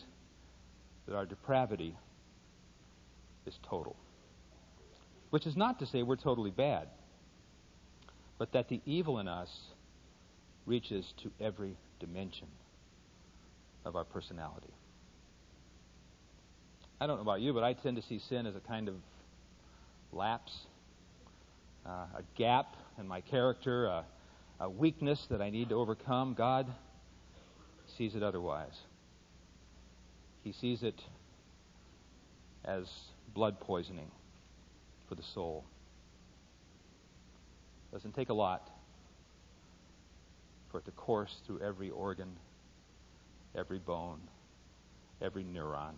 that 1.09 1.17
our 1.17 1.25
depravity 1.25 1.97
is 3.47 3.55
total. 3.69 3.97
Which 5.31 5.47
is 5.47 5.57
not 5.57 5.79
to 5.81 5.87
say 5.87 6.03
we're 6.03 6.17
totally 6.17 6.51
bad, 6.51 6.89
but 8.39 8.53
that 8.53 8.69
the 8.69 8.83
evil 8.85 9.19
in 9.19 9.27
us 9.27 9.49
reaches 10.67 11.07
to 11.23 11.31
every 11.41 11.75
dimension 12.01 12.49
of 13.87 13.97
our 13.97 14.05
personality. 14.05 14.73
I 17.01 17.07
don't 17.07 17.17
know 17.17 17.23
about 17.23 17.41
you, 17.41 17.55
but 17.55 17.65
I 17.65 17.73
tend 17.73 17.97
to 17.97 18.03
see 18.03 18.21
sin 18.29 18.47
as 18.47 18.55
a 18.55 18.61
kind 18.61 18.89
of 18.89 18.95
lapse, 20.13 20.53
uh, 21.87 22.07
a 22.17 22.23
gap 22.37 22.77
in 22.99 23.09
my 23.09 23.21
character, 23.21 23.87
a, 23.87 24.05
a 24.61 24.69
weakness 24.69 25.27
that 25.31 25.41
I 25.41 25.51
need 25.51 25.71
to 25.71 25.75
overcome. 25.75 26.35
God 26.35 26.67
sees 27.97 28.15
it 28.15 28.23
otherwise. 28.23 28.79
He 30.43 30.53
sees 30.53 30.83
it 30.83 31.01
as 32.65 32.87
blood 33.35 33.61
poisoning 33.61 34.11
for 35.09 35.15
the 35.15 35.23
soul. 35.35 35.65
Doesn't 37.93 38.15
take 38.15 38.29
a 38.29 38.35
lot 38.35 38.71
for 40.71 40.79
it 40.79 40.85
to 40.87 40.91
course 40.91 41.35
through 41.47 41.61
every 41.61 41.91
organ, 41.91 42.37
every 43.55 43.79
bone, 43.79 44.21
every 45.21 45.45
neuron 45.45 45.95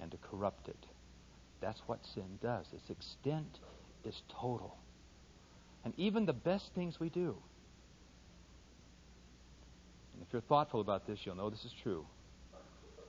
and 0.00 0.10
to 0.10 0.16
corrupt 0.18 0.68
it. 0.68 0.86
That's 1.60 1.80
what 1.86 1.98
sin 2.14 2.38
does. 2.40 2.66
Its 2.72 2.90
extent 2.90 3.58
is 4.04 4.22
total. 4.28 4.76
And 5.84 5.94
even 5.96 6.26
the 6.26 6.32
best 6.32 6.70
things 6.74 6.98
we 7.00 7.08
do, 7.08 7.36
and 10.14 10.22
if 10.26 10.32
you're 10.32 10.42
thoughtful 10.42 10.80
about 10.80 11.06
this, 11.06 11.20
you'll 11.24 11.36
know 11.36 11.50
this 11.50 11.64
is 11.64 11.74
true. 11.82 12.04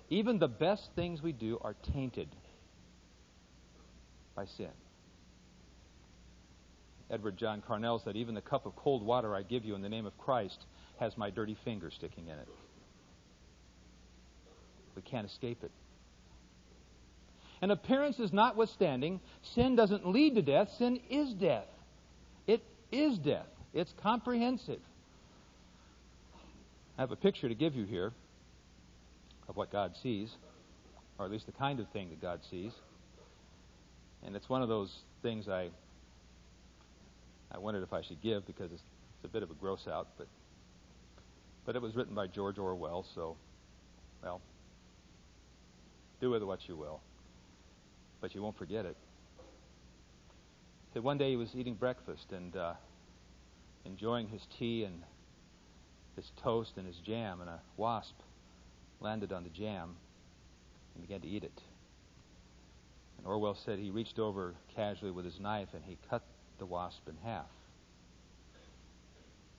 Even 0.10 0.40
the 0.40 0.48
best 0.48 0.90
things 0.96 1.22
we 1.22 1.32
do 1.32 1.60
are 1.62 1.76
tainted 1.94 2.30
by 4.36 4.46
sin. 4.46 4.70
Edward 7.12 7.38
John 7.38 7.64
Carnell 7.68 8.04
said, 8.04 8.16
Even 8.16 8.36
the 8.36 8.42
cup 8.42 8.66
of 8.66 8.76
cold 8.76 9.04
water 9.04 9.36
I 9.36 9.42
give 9.42 9.66
you 9.66 9.76
in 9.76 9.82
the 9.82 9.90
name 9.90 10.06
of 10.06 10.18
Christ 10.18 10.66
has 11.00 11.18
my 11.18 11.30
dirty 11.30 11.58
finger 11.64 11.90
sticking 11.90 12.28
in 12.28 12.38
it. 12.38 12.48
We 14.96 15.02
can't 15.02 15.26
escape 15.26 15.64
it. 15.64 15.72
And 17.62 17.72
appearances 17.72 18.32
notwithstanding, 18.32 19.20
sin 19.42 19.76
doesn't 19.76 20.08
lead 20.08 20.36
to 20.36 20.42
death, 20.42 20.70
sin 20.78 21.00
is 21.10 21.34
death. 21.34 21.68
Is 22.92 23.18
death. 23.20 23.46
It's 23.74 23.94
comprehensive. 24.02 24.80
I 26.98 27.02
have 27.02 27.12
a 27.12 27.16
picture 27.16 27.48
to 27.48 27.56
give 27.56 27.76
you 27.76 27.86
here 27.86 28.12
of 29.48 29.56
what 29.56 29.72
God 29.72 29.94
sees, 30.02 30.30
or 31.18 31.26
at 31.26 31.32
least 31.32 31.46
the 31.46 31.52
kind 31.52 31.80
of 31.80 31.88
thing 31.90 32.10
that 32.10 32.22
God 32.22 32.42
sees. 32.50 32.72
And 34.26 34.36
it's 34.36 34.50
one 34.50 34.62
of 34.62 34.70
those 34.70 34.92
things 35.22 35.48
I 35.48 35.70
I 37.52 37.58
wondered 37.58 37.84
if 37.84 37.94
I 37.94 38.04
should 38.04 38.22
give 38.22 38.46
because 38.46 38.72
it's, 38.72 38.84
it's 39.16 39.26
a 39.26 39.28
bit 39.28 39.42
of 39.42 39.50
a 39.50 39.56
gross 39.56 39.88
out, 39.88 40.08
but 40.18 40.28
but 41.66 41.76
it 41.76 41.82
was 41.82 41.96
written 41.96 42.16
by 42.16 42.28
George 42.28 42.58
Orwell, 42.58 43.06
so 43.16 43.38
well, 44.24 44.42
do 46.20 46.32
with 46.32 46.42
it 46.42 46.46
what 46.46 46.60
you 46.68 46.76
will 46.76 47.02
but 48.22 48.36
you 48.36 48.42
won't 48.42 48.58
forget 48.58 48.86
it. 48.86 48.98
That 50.94 51.04
one 51.04 51.20
day 51.20 51.30
he 51.30 51.36
was 51.36 51.50
eating 51.56 51.76
breakfast 51.76 52.32
and 52.32 52.56
uh, 52.56 52.74
enjoying 53.86 54.28
his 54.28 54.42
tea 54.58 54.84
and 54.86 55.04
his 56.16 56.32
toast 56.42 56.74
and 56.78 56.88
his 56.88 56.98
jam, 56.98 57.42
and 57.42 57.50
a 57.50 57.60
wasp 57.78 58.16
landed 59.00 59.32
on 59.32 59.44
the 59.44 59.50
jam 59.50 59.96
and 60.94 61.04
began 61.04 61.22
to 61.22 61.28
eat 61.28 61.44
it. 61.44 61.62
And 63.18 63.28
Orwell 63.28 63.56
said 63.56 63.80
he 63.80 63.92
reached 63.92 64.18
over 64.18 64.56
casually 64.76 65.12
with 65.12 65.26
his 65.26 65.40
knife 65.40 65.70
and 65.74 65.84
he 65.86 65.98
cut 66.10 66.24
the 66.58 66.66
wasp 66.66 67.08
in 67.08 67.16
half. 67.24 67.46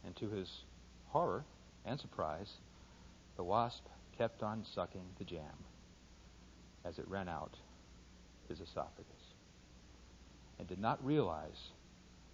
And 0.05 0.17
to 0.17 0.29
his 0.31 0.49
horror 1.09 1.45
and 1.85 2.01
surprise, 2.01 2.55
the 3.37 3.45
wasp 3.45 3.85
kept 4.19 4.43
on 4.43 4.65
sucking 4.75 5.05
the 5.19 5.25
jam 5.25 5.65
as 6.85 6.99
it 6.99 7.07
ran 7.09 7.29
out 7.29 7.55
his 8.49 8.61
esophagus 8.61 9.20
and 10.61 10.69
did 10.69 10.79
not 10.79 11.03
realize 11.03 11.71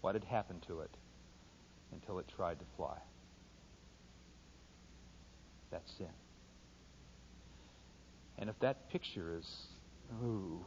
what 0.00 0.16
had 0.16 0.25
happened 0.25 0.61
to 0.66 0.80
it 0.80 0.90
until 1.92 2.18
it 2.18 2.26
tried 2.35 2.59
to 2.59 2.64
fly. 2.76 2.99
That's 5.71 5.90
sin. 5.97 6.09
And 8.37 8.50
if 8.50 8.59
that 8.59 8.90
picture 8.90 9.37
is, 9.38 9.49
ooh, 10.25 10.59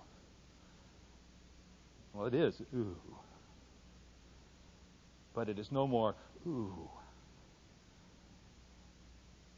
well, 2.13 2.27
it 2.27 2.33
is, 2.33 2.55
ooh, 2.73 2.95
but 5.35 5.49
it 5.49 5.59
is 5.59 5.69
no 5.69 5.85
more, 5.85 6.15
ooh, 6.47 6.89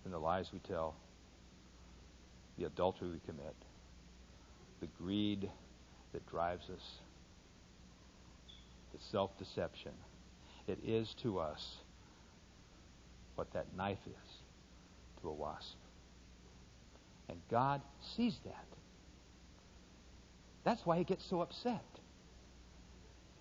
than 0.02 0.12
the 0.12 0.20
lies 0.20 0.48
we 0.52 0.60
tell, 0.68 0.96
the 2.58 2.66
adultery 2.66 3.10
we 3.10 3.20
commit, 3.28 3.56
the 4.80 4.88
greed 4.98 5.48
that 6.14 6.28
drives 6.28 6.68
us, 6.72 6.82
the 8.94 9.00
self 9.12 9.38
deception. 9.38 9.92
It 10.68 10.80
is 10.86 11.14
to 11.24 11.40
us 11.40 11.78
what 13.36 13.52
that 13.54 13.66
knife 13.76 14.00
is 14.06 14.32
to 15.22 15.30
a 15.30 15.34
wasp. 15.34 15.78
And 17.30 17.40
God 17.50 17.82
sees 18.16 18.38
that. 18.46 18.66
That's 20.64 20.86
why 20.86 20.98
he 20.98 21.04
gets 21.04 21.26
so 21.26 21.42
upset. 21.42 21.84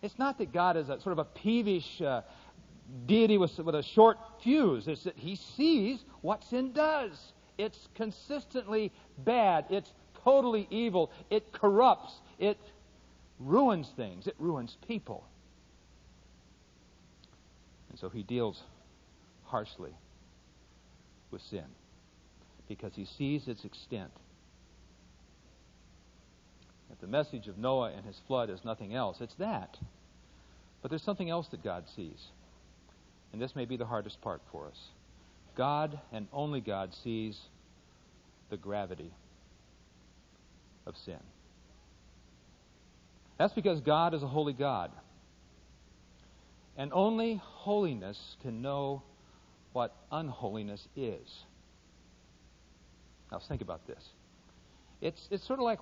It's 0.02 0.18
not 0.18 0.38
that 0.38 0.52
God 0.52 0.76
is 0.76 0.88
a 0.88 1.00
sort 1.00 1.12
of 1.12 1.18
a 1.18 1.24
peevish 1.24 2.00
uh, 2.00 2.22
deity 3.06 3.36
with, 3.36 3.58
with 3.58 3.74
a 3.74 3.82
short 3.82 4.18
fuse. 4.42 4.88
It's 4.88 5.04
that 5.04 5.16
he 5.16 5.36
sees 5.36 6.02
what 6.22 6.42
sin 6.44 6.72
does. 6.72 7.32
It's 7.58 7.88
consistently 7.94 8.90
bad. 9.18 9.66
It's 9.68 9.92
totally 10.24 10.66
evil. 10.70 11.10
It 11.28 11.52
corrupts. 11.52 12.14
It 12.38 12.58
ruins 13.38 13.90
things. 13.96 14.26
It 14.26 14.36
ruins 14.38 14.78
people. 14.88 15.24
And 17.90 17.98
so 17.98 18.08
he 18.08 18.22
deals 18.22 18.60
harshly 19.44 19.92
with 21.30 21.42
sin 21.50 21.64
because 22.68 22.92
he 22.94 23.04
sees 23.04 23.48
its 23.48 23.64
extent. 23.64 24.10
The 27.00 27.06
message 27.06 27.48
of 27.48 27.56
Noah 27.56 27.92
and 27.96 28.04
his 28.04 28.16
flood 28.26 28.50
is 28.50 28.60
nothing 28.62 28.94
else, 28.94 29.16
it's 29.20 29.34
that. 29.38 29.76
But 30.82 30.90
there's 30.90 31.02
something 31.02 31.30
else 31.30 31.46
that 31.50 31.64
God 31.64 31.84
sees. 31.96 32.20
And 33.32 33.40
this 33.40 33.56
may 33.56 33.64
be 33.64 33.76
the 33.76 33.86
hardest 33.86 34.20
part 34.20 34.42
for 34.52 34.66
us. 34.66 34.76
God 35.56 35.98
and 36.12 36.26
only 36.32 36.60
God 36.60 36.90
sees 37.02 37.38
the 38.50 38.56
gravity 38.56 39.12
of 40.86 40.94
sin. 41.04 41.20
That's 43.38 43.54
because 43.54 43.80
God 43.80 44.12
is 44.12 44.22
a 44.22 44.28
holy 44.28 44.52
God. 44.52 44.90
And 46.80 46.94
only 46.94 47.42
holiness 47.44 48.18
can 48.40 48.62
know 48.62 49.02
what 49.74 49.94
unholiness 50.10 50.88
is. 50.96 51.28
Now, 53.30 53.38
think 53.46 53.60
about 53.60 53.86
this. 53.86 54.02
It's, 55.02 55.20
it's 55.30 55.46
sort 55.46 55.58
of 55.58 55.64
like 55.64 55.78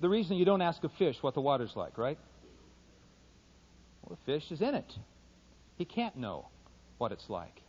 the 0.00 0.08
reason 0.08 0.36
you 0.36 0.44
don't 0.44 0.62
ask 0.62 0.84
a 0.84 0.88
fish 1.00 1.16
what 1.20 1.34
the 1.34 1.40
water's 1.40 1.72
like, 1.74 1.98
right? 1.98 2.16
Well, 4.02 4.16
the 4.16 4.32
fish 4.32 4.52
is 4.52 4.60
in 4.60 4.76
it. 4.76 4.92
He 5.78 5.84
can't 5.84 6.16
know 6.16 6.46
what 6.98 7.10
it's 7.10 7.28
like. 7.28 7.60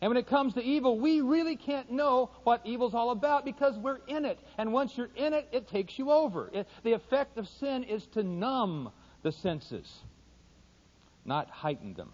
And 0.00 0.10
when 0.10 0.16
it 0.16 0.28
comes 0.28 0.54
to 0.54 0.60
evil, 0.60 1.00
we 1.00 1.22
really 1.22 1.56
can't 1.56 1.90
know 1.90 2.30
what 2.44 2.64
evil's 2.64 2.94
all 2.94 3.10
about 3.10 3.44
because 3.44 3.76
we're 3.78 3.98
in 4.06 4.24
it. 4.24 4.38
And 4.58 4.72
once 4.72 4.92
you're 4.94 5.10
in 5.16 5.32
it, 5.32 5.48
it 5.50 5.68
takes 5.70 5.98
you 5.98 6.12
over. 6.12 6.50
It, 6.52 6.68
the 6.84 6.92
effect 6.92 7.36
of 7.36 7.48
sin 7.58 7.82
is 7.82 8.06
to 8.12 8.22
numb 8.22 8.92
the 9.24 9.32
senses, 9.32 9.90
not 11.24 11.48
heighten 11.48 11.94
them. 11.94 12.12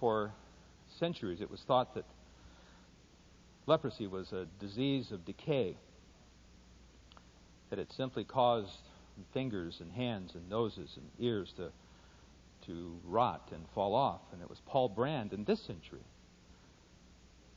For 0.00 0.32
centuries, 0.98 1.40
it 1.40 1.50
was 1.50 1.60
thought 1.60 1.94
that 1.94 2.06
leprosy 3.66 4.06
was 4.06 4.32
a 4.32 4.46
disease 4.58 5.12
of 5.12 5.24
decay, 5.26 5.76
that 7.70 7.78
it 7.78 7.92
simply 7.92 8.24
caused 8.24 8.72
fingers 9.34 9.80
and 9.80 9.92
hands 9.92 10.34
and 10.34 10.48
noses 10.48 10.96
and 10.96 11.06
ears 11.20 11.52
to, 11.58 11.70
to 12.66 12.96
rot 13.04 13.50
and 13.52 13.64
fall 13.74 13.94
off. 13.94 14.22
And 14.32 14.40
it 14.40 14.48
was 14.48 14.60
Paul 14.66 14.88
Brand 14.88 15.34
in 15.34 15.44
this 15.44 15.60
century 15.60 16.04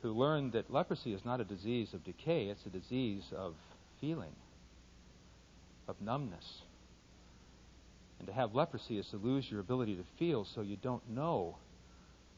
who 0.01 0.11
learned 0.11 0.51
that 0.51 0.71
leprosy 0.71 1.13
is 1.13 1.23
not 1.23 1.39
a 1.39 1.45
disease 1.45 1.93
of 1.93 2.03
decay, 2.03 2.47
it's 2.49 2.65
a 2.65 2.69
disease 2.69 3.23
of 3.35 3.55
feeling, 4.01 4.35
of 5.87 6.01
numbness. 6.01 6.61
And 8.19 8.27
to 8.27 8.33
have 8.33 8.55
leprosy 8.55 8.97
is 8.97 9.07
to 9.07 9.17
lose 9.17 9.49
your 9.49 9.59
ability 9.59 9.95
to 9.95 10.03
feel 10.17 10.45
so 10.45 10.61
you 10.61 10.77
don't 10.77 11.07
know 11.09 11.57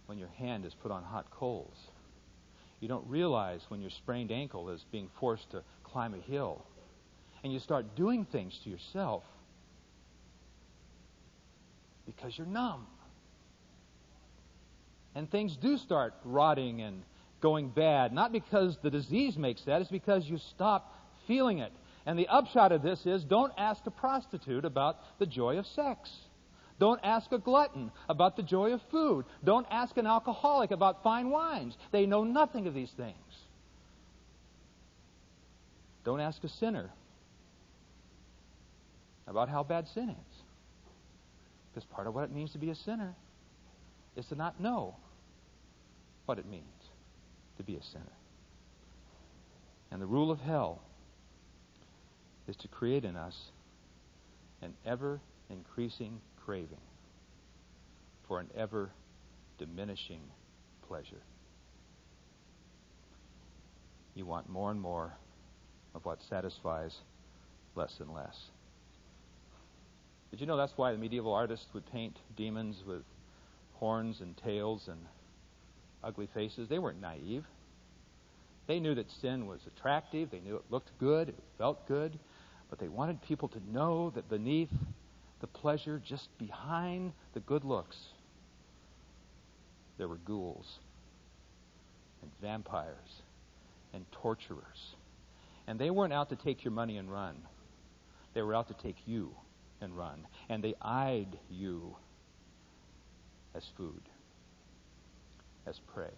when 0.08 0.18
your 0.18 0.30
hand 0.38 0.66
is 0.66 0.74
put 0.74 0.92
on 0.92 1.04
hot 1.04 1.30
coals. 1.32 1.78
You 2.80 2.88
don't 2.88 3.08
realize 3.08 3.62
when 3.70 3.82
your 3.82 3.90
sprained 3.90 4.32
ankle 4.32 4.70
is 4.70 4.84
being 4.92 5.10
forced 5.20 5.50
to 5.52 5.64
climb 5.84 6.14
a 6.14 6.32
hill. 6.32 6.64
And 7.44 7.54
you 7.54 7.60
start 7.60 7.96
doing 7.96 8.26
things 8.26 8.60
to 8.64 8.70
yourself 8.70 9.24
because 12.06 12.38
you're 12.38 12.48
numb. 12.48 12.88
And 15.16 15.30
things 15.30 15.58
do 15.58 15.78
start 15.78 16.14
rotting 16.24 16.82
and 16.82 17.04
going 17.42 17.70
bad, 17.70 18.14
not 18.14 18.32
because 18.32 18.78
the 18.82 18.90
disease 18.90 19.38
makes 19.38 19.62
that, 19.64 19.82
it's 19.82 19.92
because 19.92 20.26
you 20.26 20.40
stop 20.56 20.94
feeling 21.28 21.60
it. 21.60 21.72
And 22.08 22.18
the 22.18 22.30
upshot 22.30 22.72
of 22.72 22.82
this 22.82 23.06
is 23.06 23.26
don't 23.26 23.52
ask 23.58 23.86
a 23.86 23.92
prostitute 23.92 24.64
about 24.64 24.98
the 25.20 25.26
joy 25.26 25.58
of 25.60 25.68
sex. 25.68 26.10
Don't 26.80 27.02
ask 27.04 27.30
a 27.34 27.38
glutton 27.38 27.92
about 28.08 28.38
the 28.38 28.44
joy 28.44 28.72
of 28.72 28.82
food. 28.90 29.26
Don't 29.44 29.68
ask 29.70 29.98
an 29.98 30.08
alcoholic 30.08 30.72
about 30.72 31.04
fine 31.04 31.30
wines. 31.30 31.76
They 31.92 32.06
know 32.06 32.24
nothing 32.24 32.66
of 32.66 32.74
these 32.74 32.92
things. 32.96 33.16
Don't 36.06 36.22
ask 36.22 36.42
a 36.46 36.50
sinner 36.50 36.90
about 39.28 39.50
how 39.50 39.64
bad 39.64 39.86
sin 39.94 40.10
is. 40.10 40.42
Because 41.74 41.86
part 41.90 42.08
of 42.08 42.16
what 42.16 42.24
it 42.24 42.32
means 42.32 42.54
to 42.54 42.58
be 42.58 42.70
a 42.70 42.76
sinner 42.76 43.16
is 44.16 44.26
to 44.28 44.36
not 44.36 44.62
know 44.62 44.96
what 46.26 46.40
it 46.40 46.46
means 46.46 46.64
to 47.58 47.64
be 47.64 47.76
a 47.76 47.84
sinner. 47.84 48.06
And 49.92 50.02
the 50.02 50.06
rule 50.06 50.32
of 50.32 50.40
hell 50.40 50.82
is 52.48 52.56
to 52.58 52.68
create 52.68 53.04
in 53.04 53.16
us 53.16 53.36
an 54.62 54.74
ever 54.86 55.20
increasing 55.50 56.20
craving 56.46 56.78
for 58.28 58.40
an 58.40 58.48
ever 58.56 58.90
diminishing 59.58 60.22
pleasure. 60.88 61.22
You 64.16 64.26
want 64.26 64.50
more 64.50 64.72
and 64.72 64.82
more 64.82 65.14
of 65.94 66.06
what 66.06 66.20
satisfies 66.30 66.96
less 67.76 67.94
and 68.00 68.14
less. 68.14 68.36
Did 70.32 70.42
you 70.42 70.48
know 70.48 70.58
that's 70.58 70.74
why 70.76 70.92
the 70.92 70.98
medieval 70.98 71.34
artists 71.34 71.68
would 71.74 71.90
paint 71.92 72.18
demons 72.36 72.78
with 72.86 73.04
horns 73.76 74.20
and 74.22 74.36
tails 74.38 74.88
and 74.88 75.00
ugly 76.04 76.28
faces? 76.34 76.68
They 76.68 76.80
weren't 76.80 77.00
naive. 77.00 77.46
They 78.68 78.80
knew 78.80 78.96
that 78.96 79.10
sin 79.22 79.48
was 79.48 79.62
attractive, 79.66 80.30
they 80.32 80.42
knew 80.42 80.58
it 80.58 80.64
looked 80.70 80.92
good, 81.00 81.30
it 81.30 81.44
felt 81.58 81.88
good, 81.88 82.20
but 82.70 82.80
they 82.80 82.88
wanted 82.88 83.22
people 83.22 83.48
to 83.50 83.60
know 83.72 84.12
that 84.16 84.30
beneath 84.30 84.72
the 85.40 85.48
pleasure 85.48 86.02
just 86.04 86.28
behind 86.38 87.14
the 87.34 87.40
good 87.40 87.64
looks. 87.64 87.98
There 89.98 90.08
were 90.08 90.18
ghouls 90.18 90.80
and 92.22 92.32
vampires 92.42 93.22
and 93.94 94.06
torturers. 94.12 94.96
And 95.68 95.80
they 95.80 95.90
weren't 95.90 96.14
out 96.14 96.30
to 96.30 96.36
take 96.36 96.64
your 96.64 96.72
money 96.72 96.98
and 96.98 97.12
run. 97.12 97.36
They 98.34 98.42
were 98.42 98.56
out 98.56 98.68
to 98.70 98.74
take 98.74 98.98
you 99.06 99.32
and 99.82 99.98
run. 99.98 100.28
And 100.50 100.64
they 100.64 100.76
eyed 100.82 101.38
you 101.50 101.96
as 103.56 103.64
food, 103.76 104.02
as 105.66 105.80
prey. 105.94 106.12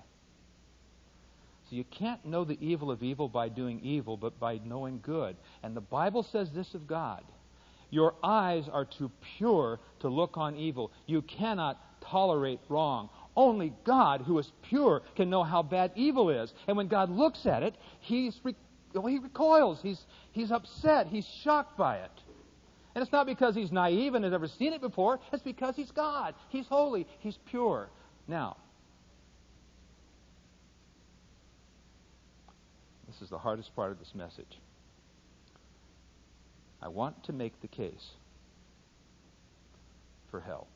So 1.70 1.76
you 1.76 1.84
can't 1.84 2.24
know 2.26 2.44
the 2.44 2.58
evil 2.60 2.92
of 2.92 3.04
evil 3.04 3.30
by 3.30 3.50
doing 3.50 3.80
evil, 3.82 4.18
but 4.18 4.40
by 4.40 4.60
knowing 4.66 5.00
good. 5.04 5.36
And 5.62 5.76
the 5.76 5.82
Bible 5.82 6.24
says 6.24 6.50
this 6.52 6.74
of 6.74 6.88
God 6.88 7.24
your 7.92 8.14
eyes 8.24 8.66
are 8.72 8.86
too 8.86 9.12
pure 9.38 9.80
to 10.02 10.10
look 10.10 10.38
on 10.38 10.56
evil. 10.56 10.92
You 11.08 11.22
cannot 11.22 11.80
tolerate 12.02 12.60
wrong. 12.70 13.10
Only 13.36 13.74
God, 13.84 14.22
who 14.22 14.38
is 14.40 14.52
pure, 14.64 15.02
can 15.16 15.30
know 15.30 15.44
how 15.44 15.64
bad 15.64 15.92
evil 15.96 16.30
is. 16.30 16.54
And 16.68 16.78
when 16.78 16.88
God 16.88 17.10
looks 17.10 17.46
at 17.46 17.64
it, 17.64 17.76
he's 18.02 18.40
re- 18.44 18.56
he 18.94 19.20
recoils. 19.20 19.80
He's, 19.82 20.00
he's 20.32 20.52
upset. 20.52 21.08
He's 21.08 21.28
shocked 21.44 21.78
by 21.78 21.98
it. 21.98 22.12
And 22.96 23.04
it's 23.04 23.12
not 23.12 23.28
because 23.28 23.56
he's 23.56 23.72
naive 23.72 24.16
and 24.16 24.24
has 24.24 24.32
never 24.32 24.48
seen 24.48 24.74
it 24.74 24.82
before. 24.82 25.20
It's 25.32 25.44
because 25.44 25.76
he's 25.76 25.92
God. 25.92 26.34
He's 26.50 26.68
holy. 26.68 27.08
He's 27.20 27.38
pure. 27.50 27.90
Now, 28.28 28.58
this 33.20 33.26
is 33.26 33.32
the 33.32 33.38
hardest 33.38 33.76
part 33.76 33.92
of 33.92 34.00
this 34.00 34.14
message. 34.16 34.60
I 36.82 36.88
want 36.88 37.26
to 37.26 37.34
make 37.34 37.60
the 37.62 37.68
case 37.68 38.12
for 40.32 40.40
hell. 40.40 40.68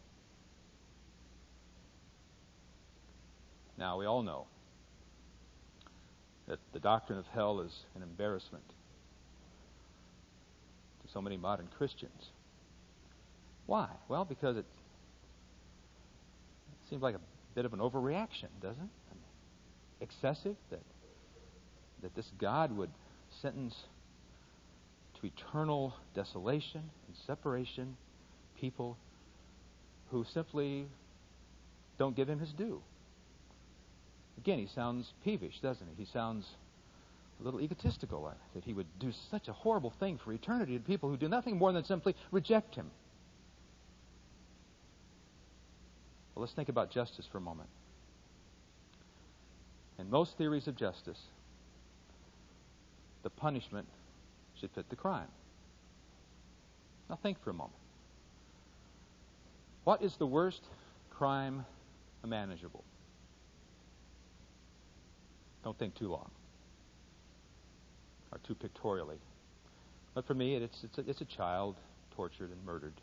Now, 3.78 3.98
we 3.98 4.06
all 4.06 4.24
know 4.24 4.48
that 6.48 6.60
the 6.74 6.80
doctrine 6.80 7.18
of 7.18 7.26
hell 7.28 7.62
is 7.62 7.72
an 7.96 8.04
embarrassment 8.04 8.66
to 11.06 11.12
so 11.14 11.22
many 11.22 11.38
modern 11.38 11.70
Christians. 11.78 12.32
Why? 13.68 13.88
Well, 14.10 14.26
because 14.26 14.58
it 14.58 14.66
seems 16.90 17.02
like 17.02 17.16
a 17.16 17.22
bit 17.56 17.64
of 17.64 17.72
an 17.72 17.80
overreaction, 17.80 18.50
doesn't 18.62 18.84
it? 18.84 20.02
Excessive? 20.02 20.58
That, 20.70 20.82
that 22.04 22.16
this 22.16 22.30
God 22.38 22.72
would 22.78 22.92
sentence 23.42 23.76
to 25.20 25.28
eternal 25.28 25.94
desolation 26.14 26.82
and 27.08 27.16
separation 27.26 27.98
people 28.60 28.98
who 30.12 30.26
simply 30.34 30.86
don't 31.98 32.16
give 32.16 32.30
him 32.30 32.40
his 32.40 32.52
due? 32.54 32.82
Again, 34.38 34.60
he 34.60 34.68
sounds 34.68 35.12
peevish, 35.24 35.60
doesn't 35.62 35.88
he? 35.88 36.04
He 36.04 36.12
sounds 36.12 36.46
a 37.40 37.44
little 37.44 37.62
egotistical 37.62 38.26
uh, 38.26 38.34
that 38.54 38.64
he 38.64 38.74
would 38.74 38.88
do 39.00 39.12
such 39.32 39.48
a 39.48 39.54
horrible 39.54 39.94
thing 40.00 40.20
for 40.24 40.34
eternity 40.34 40.78
to 40.78 40.84
people 40.84 41.10
who 41.10 41.18
do 41.18 41.28
nothing 41.28 41.58
more 41.58 41.72
than 41.72 41.84
simply 41.84 42.16
reject 42.32 42.76
him. 42.76 42.92
Well, 46.36 46.42
let's 46.42 46.54
think 46.54 46.70
about 46.70 46.92
justice 46.92 47.28
for 47.32 47.38
a 47.38 47.42
moment. 47.42 47.70
In 50.00 50.10
most 50.10 50.38
theories 50.38 50.68
of 50.68 50.76
justice, 50.76 51.20
the 53.24 53.30
punishment 53.30 53.88
should 54.60 54.72
fit 54.72 54.90
the 54.90 54.96
crime. 54.96 55.28
Now, 57.10 57.18
think 57.22 57.42
for 57.44 57.50
a 57.50 57.54
moment. 57.54 57.76
What 59.84 60.02
is 60.02 60.16
the 60.16 60.28
worst 60.28 60.64
crime 61.10 61.66
manageable? 62.26 62.84
Don't 65.64 65.78
think 65.78 65.96
too 65.96 66.10
long 66.10 66.30
or 68.32 68.40
too 68.40 68.56
pictorially. 68.56 69.18
But 70.14 70.26
for 70.26 70.34
me, 70.34 70.56
it's, 70.56 70.84
it's, 70.84 70.98
a, 70.98 71.10
it's 71.10 71.22
a 71.22 71.26
child 71.26 71.76
tortured 72.16 72.52
and 72.52 72.66
murdered. 72.66 72.94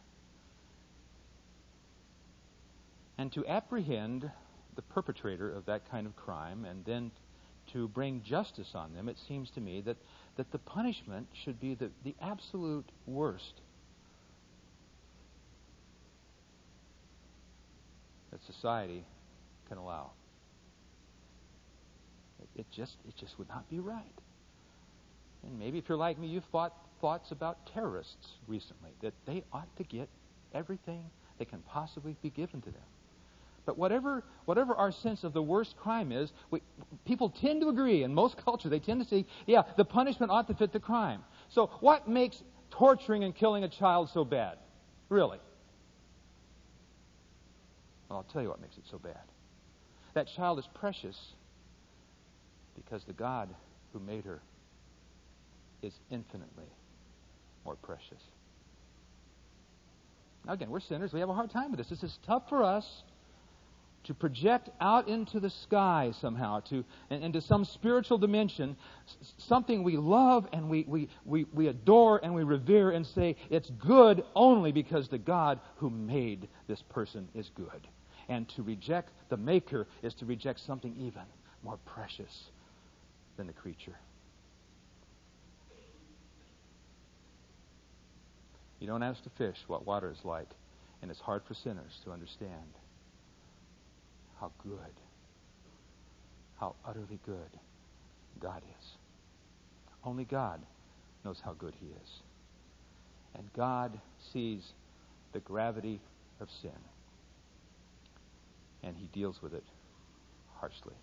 And 3.19 3.33
to 3.33 3.47
apprehend 3.47 4.31
the 4.77 4.83
perpetrator 4.83 5.53
of 5.53 5.67
that 5.67 5.91
kind 5.91 6.07
of 6.07 6.17
crime 6.17 6.65
and 6.65 6.85
then 6.85 7.11
to 7.73 7.89
bring 7.89 8.23
justice 8.23 8.73
on 8.75 8.95
them, 8.95 9.09
it 9.09 9.17
seems 9.29 9.51
to 9.51 9.61
me 9.61 9.81
that, 9.83 9.97
that 10.37 10.51
the 10.53 10.59
punishment 10.59 11.27
should 11.45 11.61
be 11.61 11.75
the, 11.75 11.91
the 12.05 12.15
absolute 12.21 12.87
worst 13.07 13.61
that 18.31 18.41
society 18.45 19.05
can 19.69 19.79
allow. 19.79 20.11
It, 22.41 22.61
it 22.61 22.67
just 22.75 22.97
it 23.09 23.15
just 23.17 23.39
would 23.39 23.49
not 23.49 23.69
be 23.69 23.79
right. 23.81 24.05
And 25.43 25.59
maybe 25.59 25.79
if 25.79 25.89
you're 25.89 25.99
like 25.99 26.19
me, 26.19 26.29
you've 26.29 26.45
thought 26.53 26.75
thoughts 27.01 27.31
about 27.31 27.59
terrorists 27.73 28.29
recently, 28.47 28.91
that 29.03 29.15
they 29.27 29.43
ought 29.53 29.75
to 29.77 29.85
get 29.85 30.09
everything 30.55 31.05
that 31.39 31.49
can 31.49 31.61
possibly 31.61 32.15
be 32.23 32.31
given 32.31 32.61
to 32.61 32.71
them. 32.71 32.83
But 33.67 33.79
whatever, 33.79 34.25
whatever 34.47 34.75
our 34.75 34.93
sense 34.93 35.23
of 35.23 35.33
the 35.33 35.43
worst 35.43 35.77
crime 35.77 36.13
is, 36.13 36.33
we, 36.51 36.63
people 37.05 37.31
tend 37.31 37.61
to 37.61 37.69
agree, 37.69 38.03
in 38.03 38.15
most 38.15 38.37
cultures, 38.45 38.71
they 38.71 38.79
tend 38.79 39.03
to 39.03 39.09
say, 39.09 39.27
yeah, 39.47 39.63
the 39.77 39.85
punishment 39.85 40.33
ought 40.33 40.49
to 40.49 40.55
fit 40.55 40.73
the 40.73 40.81
crime. 40.81 41.23
So 41.51 41.71
what 41.81 42.09
makes 42.09 42.43
torturing 42.71 43.25
and 43.25 43.35
killing 43.35 43.65
a 43.65 43.69
child 43.69 44.11
so 44.13 44.25
bad? 44.25 44.59
Really? 45.09 45.39
Well, 48.09 48.19
I'll 48.19 48.33
tell 48.33 48.43
you 48.43 48.49
what 48.49 48.61
makes 48.61 48.77
it 48.77 48.85
so 48.91 48.99
bad. 48.99 49.21
That 50.15 50.27
child 50.37 50.59
is 50.59 50.69
precious 50.75 51.17
because 52.75 53.05
the 53.05 53.13
God 53.13 53.55
who 53.93 54.01
made 54.01 54.25
her 54.25 54.41
is 55.83 55.93
infinitely 56.11 56.67
more 57.65 57.77
precious. 57.77 58.21
Now, 60.47 60.55
again, 60.55 60.71
we're 60.71 60.81
sinners. 60.81 61.13
We 61.13 61.21
have 61.21 61.29
a 61.29 61.35
hard 61.35 61.51
time 61.51 61.71
with 61.71 61.79
this. 61.79 61.89
This 61.89 62.03
is 62.03 62.19
tough 62.27 62.45
for 62.49 62.63
us 62.63 62.85
to 64.05 64.15
project 64.15 64.71
out 64.81 65.09
into 65.09 65.41
the 65.41 65.51
sky 65.51 66.13
somehow, 66.21 66.61
to 66.61 66.85
into 67.11 67.41
some 67.41 67.65
spiritual 67.65 68.19
dimension, 68.19 68.77
something 69.37 69.83
we 69.83 69.97
love 69.97 70.49
and 70.53 70.69
we, 70.71 70.85
we, 70.89 71.09
we, 71.25 71.45
we 71.53 71.69
adore 71.69 72.19
and 72.25 72.35
we 72.35 72.43
revere 72.43 72.91
and 72.91 73.07
say 73.07 73.37
it's 73.51 73.71
good 73.71 74.25
only 74.35 74.73
because 74.73 75.09
the 75.09 75.19
God 75.19 75.61
who 75.77 75.91
made 75.91 76.49
this 76.67 76.83
person 76.83 77.29
is 77.35 77.51
good. 77.55 77.87
And 78.29 78.49
to 78.51 78.63
reject 78.63 79.11
the 79.29 79.37
Maker 79.37 79.87
is 80.03 80.15
to 80.15 80.25
reject 80.25 80.61
something 80.61 80.95
even 80.99 81.23
more 81.63 81.79
precious 81.85 82.45
than 83.37 83.47
the 83.47 83.53
creature. 83.53 83.97
You 88.79 88.87
don't 88.87 89.03
ask 89.03 89.23
the 89.23 89.31
fish 89.31 89.59
what 89.67 89.87
water 89.87 90.11
is 90.11 90.25
like, 90.25 90.49
and 91.03 91.11
it's 91.11 91.21
hard 91.21 91.43
for 91.47 91.53
sinners 91.53 92.01
to 92.05 92.13
understand 92.13 92.55
how 94.41 94.51
good, 94.63 94.95
how 96.59 96.75
utterly 96.87 97.21
good 97.27 97.59
God 98.41 98.63
is. 98.81 98.87
Only 100.03 100.25
God 100.25 100.61
knows 101.25 101.41
how 101.45 101.53
good 101.53 101.75
He 101.79 101.87
is. 101.87 102.09
And 103.37 103.53
God 103.53 104.01
sees 104.33 104.73
the 105.33 105.41
gravity 105.41 106.01
of 106.41 106.49
sin, 106.63 106.71
and 108.83 108.97
He 108.97 109.07
deals 109.13 109.41
with 109.43 109.53
it 109.53 109.65
harshly. 110.59 110.95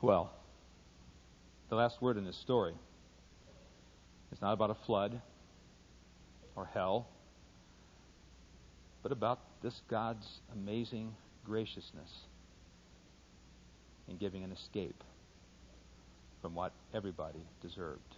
Well, 0.00 0.32
the 1.68 1.74
last 1.74 2.00
word 2.00 2.16
in 2.16 2.24
this 2.24 2.36
story 2.36 2.74
is 4.32 4.40
not 4.40 4.52
about 4.52 4.70
a 4.70 4.76
flood 4.86 5.20
or 6.56 6.64
hell, 6.72 7.08
but 9.02 9.12
about 9.12 9.40
this 9.62 9.80
God's 9.88 10.26
amazing 10.52 11.14
graciousness 11.44 12.10
in 14.08 14.16
giving 14.16 14.44
an 14.44 14.52
escape 14.52 15.02
from 16.42 16.54
what 16.54 16.72
everybody 16.94 17.44
deserved. 17.60 18.16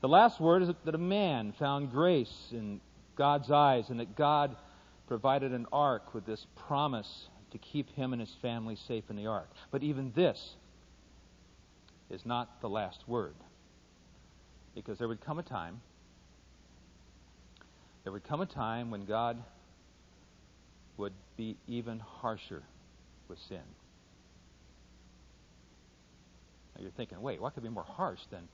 The 0.00 0.08
last 0.08 0.40
word 0.40 0.62
is 0.62 0.70
that 0.84 0.94
a 0.94 0.98
man 0.98 1.52
found 1.58 1.90
grace 1.90 2.48
in 2.52 2.80
God's 3.16 3.50
eyes 3.50 3.90
and 3.90 3.98
that 3.98 4.16
God 4.16 4.56
provided 5.08 5.52
an 5.52 5.66
ark 5.72 6.14
with 6.14 6.24
this 6.24 6.46
promise 6.54 7.28
to 7.50 7.58
keep 7.58 7.90
him 7.94 8.12
and 8.12 8.20
his 8.20 8.34
family 8.40 8.76
safe 8.76 9.04
in 9.10 9.16
the 9.16 9.26
ark. 9.26 9.50
But 9.70 9.82
even 9.82 10.12
this 10.14 10.54
is 12.10 12.24
not 12.24 12.60
the 12.60 12.68
last 12.68 13.08
word 13.08 13.34
because 14.74 14.98
there 14.98 15.08
would 15.08 15.20
come 15.20 15.38
a 15.38 15.42
time, 15.42 15.80
there 18.04 18.12
would 18.12 18.24
come 18.24 18.40
a 18.40 18.46
time 18.46 18.90
when 18.90 19.04
God 19.04 19.42
would 20.98 21.14
be 21.36 21.56
even 21.66 22.00
harsher 22.00 22.62
with 23.28 23.38
sin. 23.48 23.62
Now 26.74 26.82
you're 26.82 26.90
thinking, 26.90 27.22
wait, 27.22 27.40
what 27.40 27.54
could 27.54 27.62
be 27.62 27.68
more 27.70 27.84
harsh 27.84 28.20
than 28.30 28.48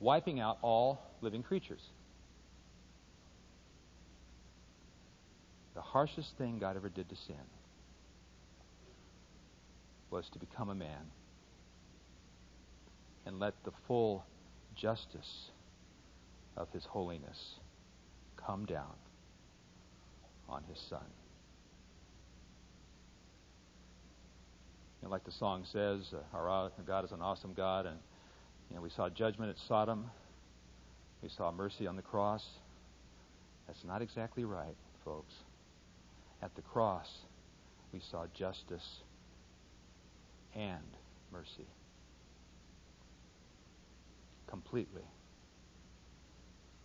wiping 0.00 0.40
out 0.40 0.58
all 0.62 1.02
living 1.20 1.42
creatures? 1.42 1.82
The 5.74 5.80
harshest 5.80 6.36
thing 6.38 6.58
God 6.58 6.76
ever 6.76 6.88
did 6.88 7.08
to 7.08 7.16
sin 7.16 7.34
was 10.10 10.28
to 10.30 10.38
become 10.38 10.68
a 10.68 10.74
man 10.74 11.10
and 13.26 13.40
let 13.40 13.54
the 13.64 13.72
full 13.86 14.24
justice 14.76 15.50
of 16.56 16.68
his 16.72 16.84
holiness 16.84 17.54
come 18.36 18.66
down 18.66 18.94
on 20.48 20.62
his 20.68 20.78
son. 20.90 21.04
Like 25.10 25.24
the 25.24 25.32
song 25.32 25.64
says, 25.72 26.12
uh, 26.14 26.36
our 26.36 26.70
God 26.86 27.04
is 27.04 27.12
an 27.12 27.20
awesome 27.20 27.54
God, 27.54 27.86
and 27.86 27.96
you 28.70 28.76
know, 28.76 28.82
we 28.82 28.90
saw 28.90 29.08
judgment 29.08 29.50
at 29.50 29.56
Sodom, 29.66 30.10
we 31.22 31.28
saw 31.28 31.50
mercy 31.50 31.86
on 31.86 31.96
the 31.96 32.02
cross. 32.02 32.44
That's 33.66 33.84
not 33.84 34.02
exactly 34.02 34.44
right, 34.44 34.76
folks. 35.04 35.34
At 36.40 36.54
the 36.56 36.62
cross, 36.62 37.08
we 37.92 38.00
saw 38.10 38.26
justice 38.34 39.02
and 40.54 40.82
mercy 41.32 41.66
completely. 44.52 45.02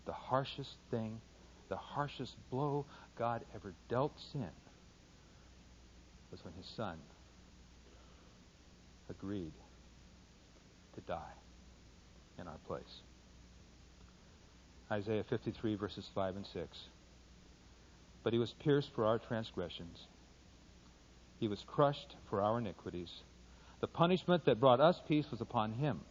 The 0.06 0.14
harshest 0.14 0.76
thing, 0.90 1.20
the 1.70 1.76
harshest 1.76 2.36
blow 2.50 2.86
God 3.18 3.44
ever 3.54 3.74
dealt 3.90 4.14
sin 4.32 4.50
was 6.32 6.44
when 6.44 6.54
his 6.54 6.66
son 6.78 6.98
agreed 9.10 9.54
to 10.96 11.02
die 11.02 11.36
in 12.40 12.48
our 12.48 12.58
place. 12.68 13.02
Isaiah 14.92 15.26
53, 15.30 15.76
verses 15.76 16.06
5 16.16 16.36
and 16.38 16.46
6. 16.46 16.78
But 18.24 18.34
he 18.34 18.40
was 18.40 18.54
pierced 18.64 18.92
for 18.96 19.06
our 19.06 19.20
transgressions, 19.20 20.00
he 21.40 21.48
was 21.48 21.64
crushed 21.68 22.16
for 22.30 22.42
our 22.42 22.58
iniquities. 22.58 23.12
The 23.80 23.88
punishment 23.88 24.46
that 24.46 24.60
brought 24.60 24.80
us 24.80 25.00
peace 25.08 25.28
was 25.30 25.40
upon 25.40 25.74
him 25.74 26.02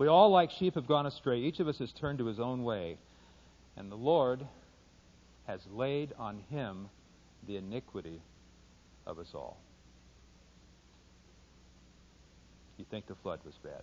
we 0.00 0.08
all, 0.08 0.30
like 0.30 0.50
sheep, 0.52 0.76
have 0.76 0.86
gone 0.86 1.04
astray. 1.04 1.40
Each 1.40 1.60
of 1.60 1.68
us 1.68 1.76
has 1.76 1.92
turned 1.92 2.20
to 2.20 2.24
his 2.24 2.40
own 2.40 2.64
way. 2.64 2.96
And 3.76 3.92
the 3.92 3.96
Lord 3.96 4.46
has 5.46 5.60
laid 5.70 6.14
on 6.18 6.38
him 6.48 6.88
the 7.46 7.58
iniquity 7.58 8.22
of 9.06 9.18
us 9.18 9.26
all. 9.34 9.58
You 12.80 12.86
think 12.90 13.06
the 13.06 13.14
flood 13.16 13.40
was 13.44 13.52
bad. 13.62 13.82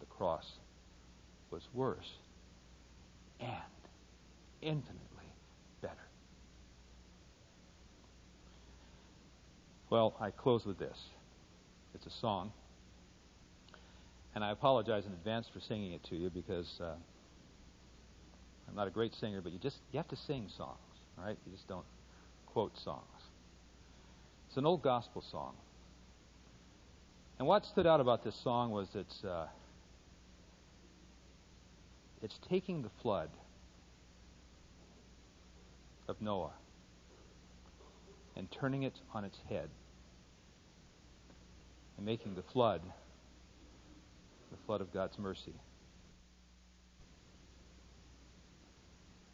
The 0.00 0.06
cross 0.06 0.46
was 1.50 1.60
worse 1.74 2.10
and 3.38 3.50
infinitely 4.62 5.28
better. 5.82 6.08
Well, 9.90 10.14
I 10.18 10.30
close 10.30 10.64
with 10.64 10.78
this. 10.78 10.96
It's 11.94 12.06
a 12.06 12.20
song. 12.22 12.52
And 14.34 14.42
I 14.42 14.50
apologize 14.50 15.04
in 15.04 15.12
advance 15.12 15.46
for 15.52 15.60
singing 15.60 15.92
it 15.92 16.02
to 16.04 16.16
you 16.16 16.30
because 16.30 16.80
uh, 16.80 16.94
I'm 18.66 18.74
not 18.74 18.88
a 18.88 18.90
great 18.90 19.14
singer, 19.14 19.42
but 19.42 19.52
you 19.52 19.58
just 19.58 19.76
you 19.92 19.98
have 19.98 20.08
to 20.08 20.16
sing 20.16 20.48
songs, 20.56 20.78
all 21.18 21.26
right? 21.26 21.36
You 21.44 21.52
just 21.52 21.68
don't 21.68 21.84
quote 22.46 22.72
songs. 22.82 23.02
It's 24.48 24.56
an 24.56 24.64
old 24.64 24.80
gospel 24.80 25.22
song. 25.30 25.52
And 27.42 27.48
what 27.48 27.66
stood 27.66 27.88
out 27.88 27.98
about 27.98 28.22
this 28.22 28.36
song 28.44 28.70
was 28.70 28.86
it's 28.94 29.24
uh, 29.24 29.48
it's 32.22 32.38
taking 32.48 32.82
the 32.82 32.90
flood 33.02 33.30
of 36.06 36.22
Noah 36.22 36.52
and 38.36 38.46
turning 38.48 38.84
it 38.84 38.92
on 39.12 39.24
its 39.24 39.36
head 39.48 39.68
and 41.96 42.06
making 42.06 42.36
the 42.36 42.44
flood 42.52 42.80
the 44.52 44.58
flood 44.64 44.80
of 44.80 44.92
God's 44.94 45.18
mercy. 45.18 45.54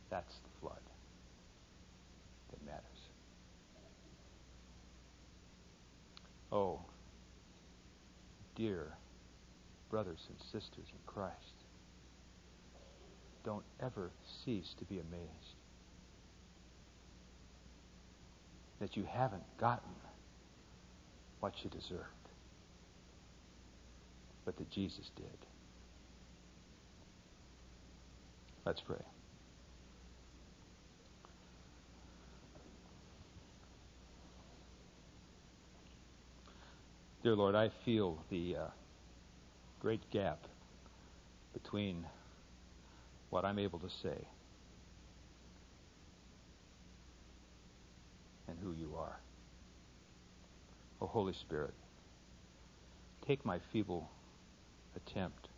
That's 0.08 0.32
the 0.32 0.60
flood 0.62 0.80
that 2.52 2.64
matters. 2.64 3.00
Oh, 6.50 6.80
dear 8.58 8.88
brothers 9.88 10.18
and 10.28 10.36
sisters 10.52 10.86
in 10.92 10.98
Christ, 11.06 11.34
don't 13.44 13.64
ever 13.80 14.10
cease 14.44 14.74
to 14.78 14.84
be 14.84 14.96
amazed 14.96 15.56
that 18.80 18.96
you 18.96 19.04
haven't 19.10 19.42
gotten 19.58 19.90
what 21.40 21.54
you 21.62 21.70
deserved, 21.70 22.02
but 24.44 24.56
that 24.58 24.70
Jesus 24.70 25.10
did. 25.16 25.46
Let's 28.66 28.80
pray. 28.80 29.04
Dear 37.20 37.34
Lord, 37.34 37.56
I 37.56 37.70
feel 37.84 38.16
the 38.30 38.54
uh, 38.54 38.66
great 39.80 40.08
gap 40.12 40.38
between 41.52 42.06
what 43.30 43.44
I'm 43.44 43.58
able 43.58 43.80
to 43.80 43.90
say 43.90 44.28
and 48.46 48.56
who 48.62 48.70
you 48.70 48.94
are. 48.96 49.18
O 51.00 51.04
oh, 51.04 51.06
Holy 51.08 51.32
Spirit, 51.32 51.74
take 53.26 53.44
my 53.44 53.58
feeble 53.72 54.08
attempt 54.94 55.48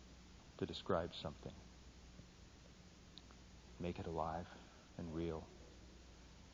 to 0.57 0.65
describe 0.65 1.11
something, 1.21 1.53
make 3.79 3.99
it 3.99 4.07
alive 4.07 4.47
and 4.97 5.13
real 5.13 5.45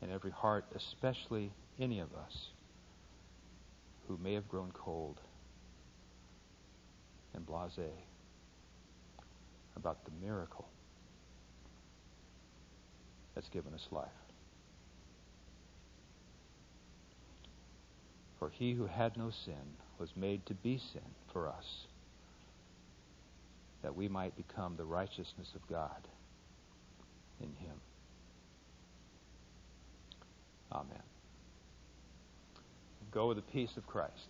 in 0.02 0.10
every 0.10 0.30
heart, 0.30 0.66
especially 0.74 1.50
any 1.80 1.98
of 1.98 2.14
us 2.14 2.50
who 4.08 4.18
may 4.22 4.34
have 4.34 4.48
grown 4.48 4.72
cold 4.72 5.20
and 7.34 7.46
blase 7.46 7.78
about 9.76 10.04
the 10.04 10.10
miracle 10.26 10.66
that's 13.34 13.48
given 13.50 13.72
us 13.74 13.86
life. 13.92 14.08
For 18.38 18.50
he 18.50 18.72
who 18.72 18.86
had 18.86 19.16
no 19.16 19.30
sin 19.30 19.76
was 19.98 20.10
made 20.16 20.46
to 20.46 20.54
be 20.54 20.80
sin 20.92 21.02
for 21.32 21.48
us, 21.48 21.86
that 23.82 23.94
we 23.94 24.08
might 24.08 24.36
become 24.36 24.76
the 24.76 24.84
righteousness 24.84 25.48
of 25.54 25.66
God 25.68 26.08
in 27.40 27.48
him. 27.48 27.76
Amen. 30.72 31.17
Go 33.10 33.28
with 33.28 33.36
the 33.36 33.42
peace 33.42 33.76
of 33.76 33.86
Christ. 33.86 34.28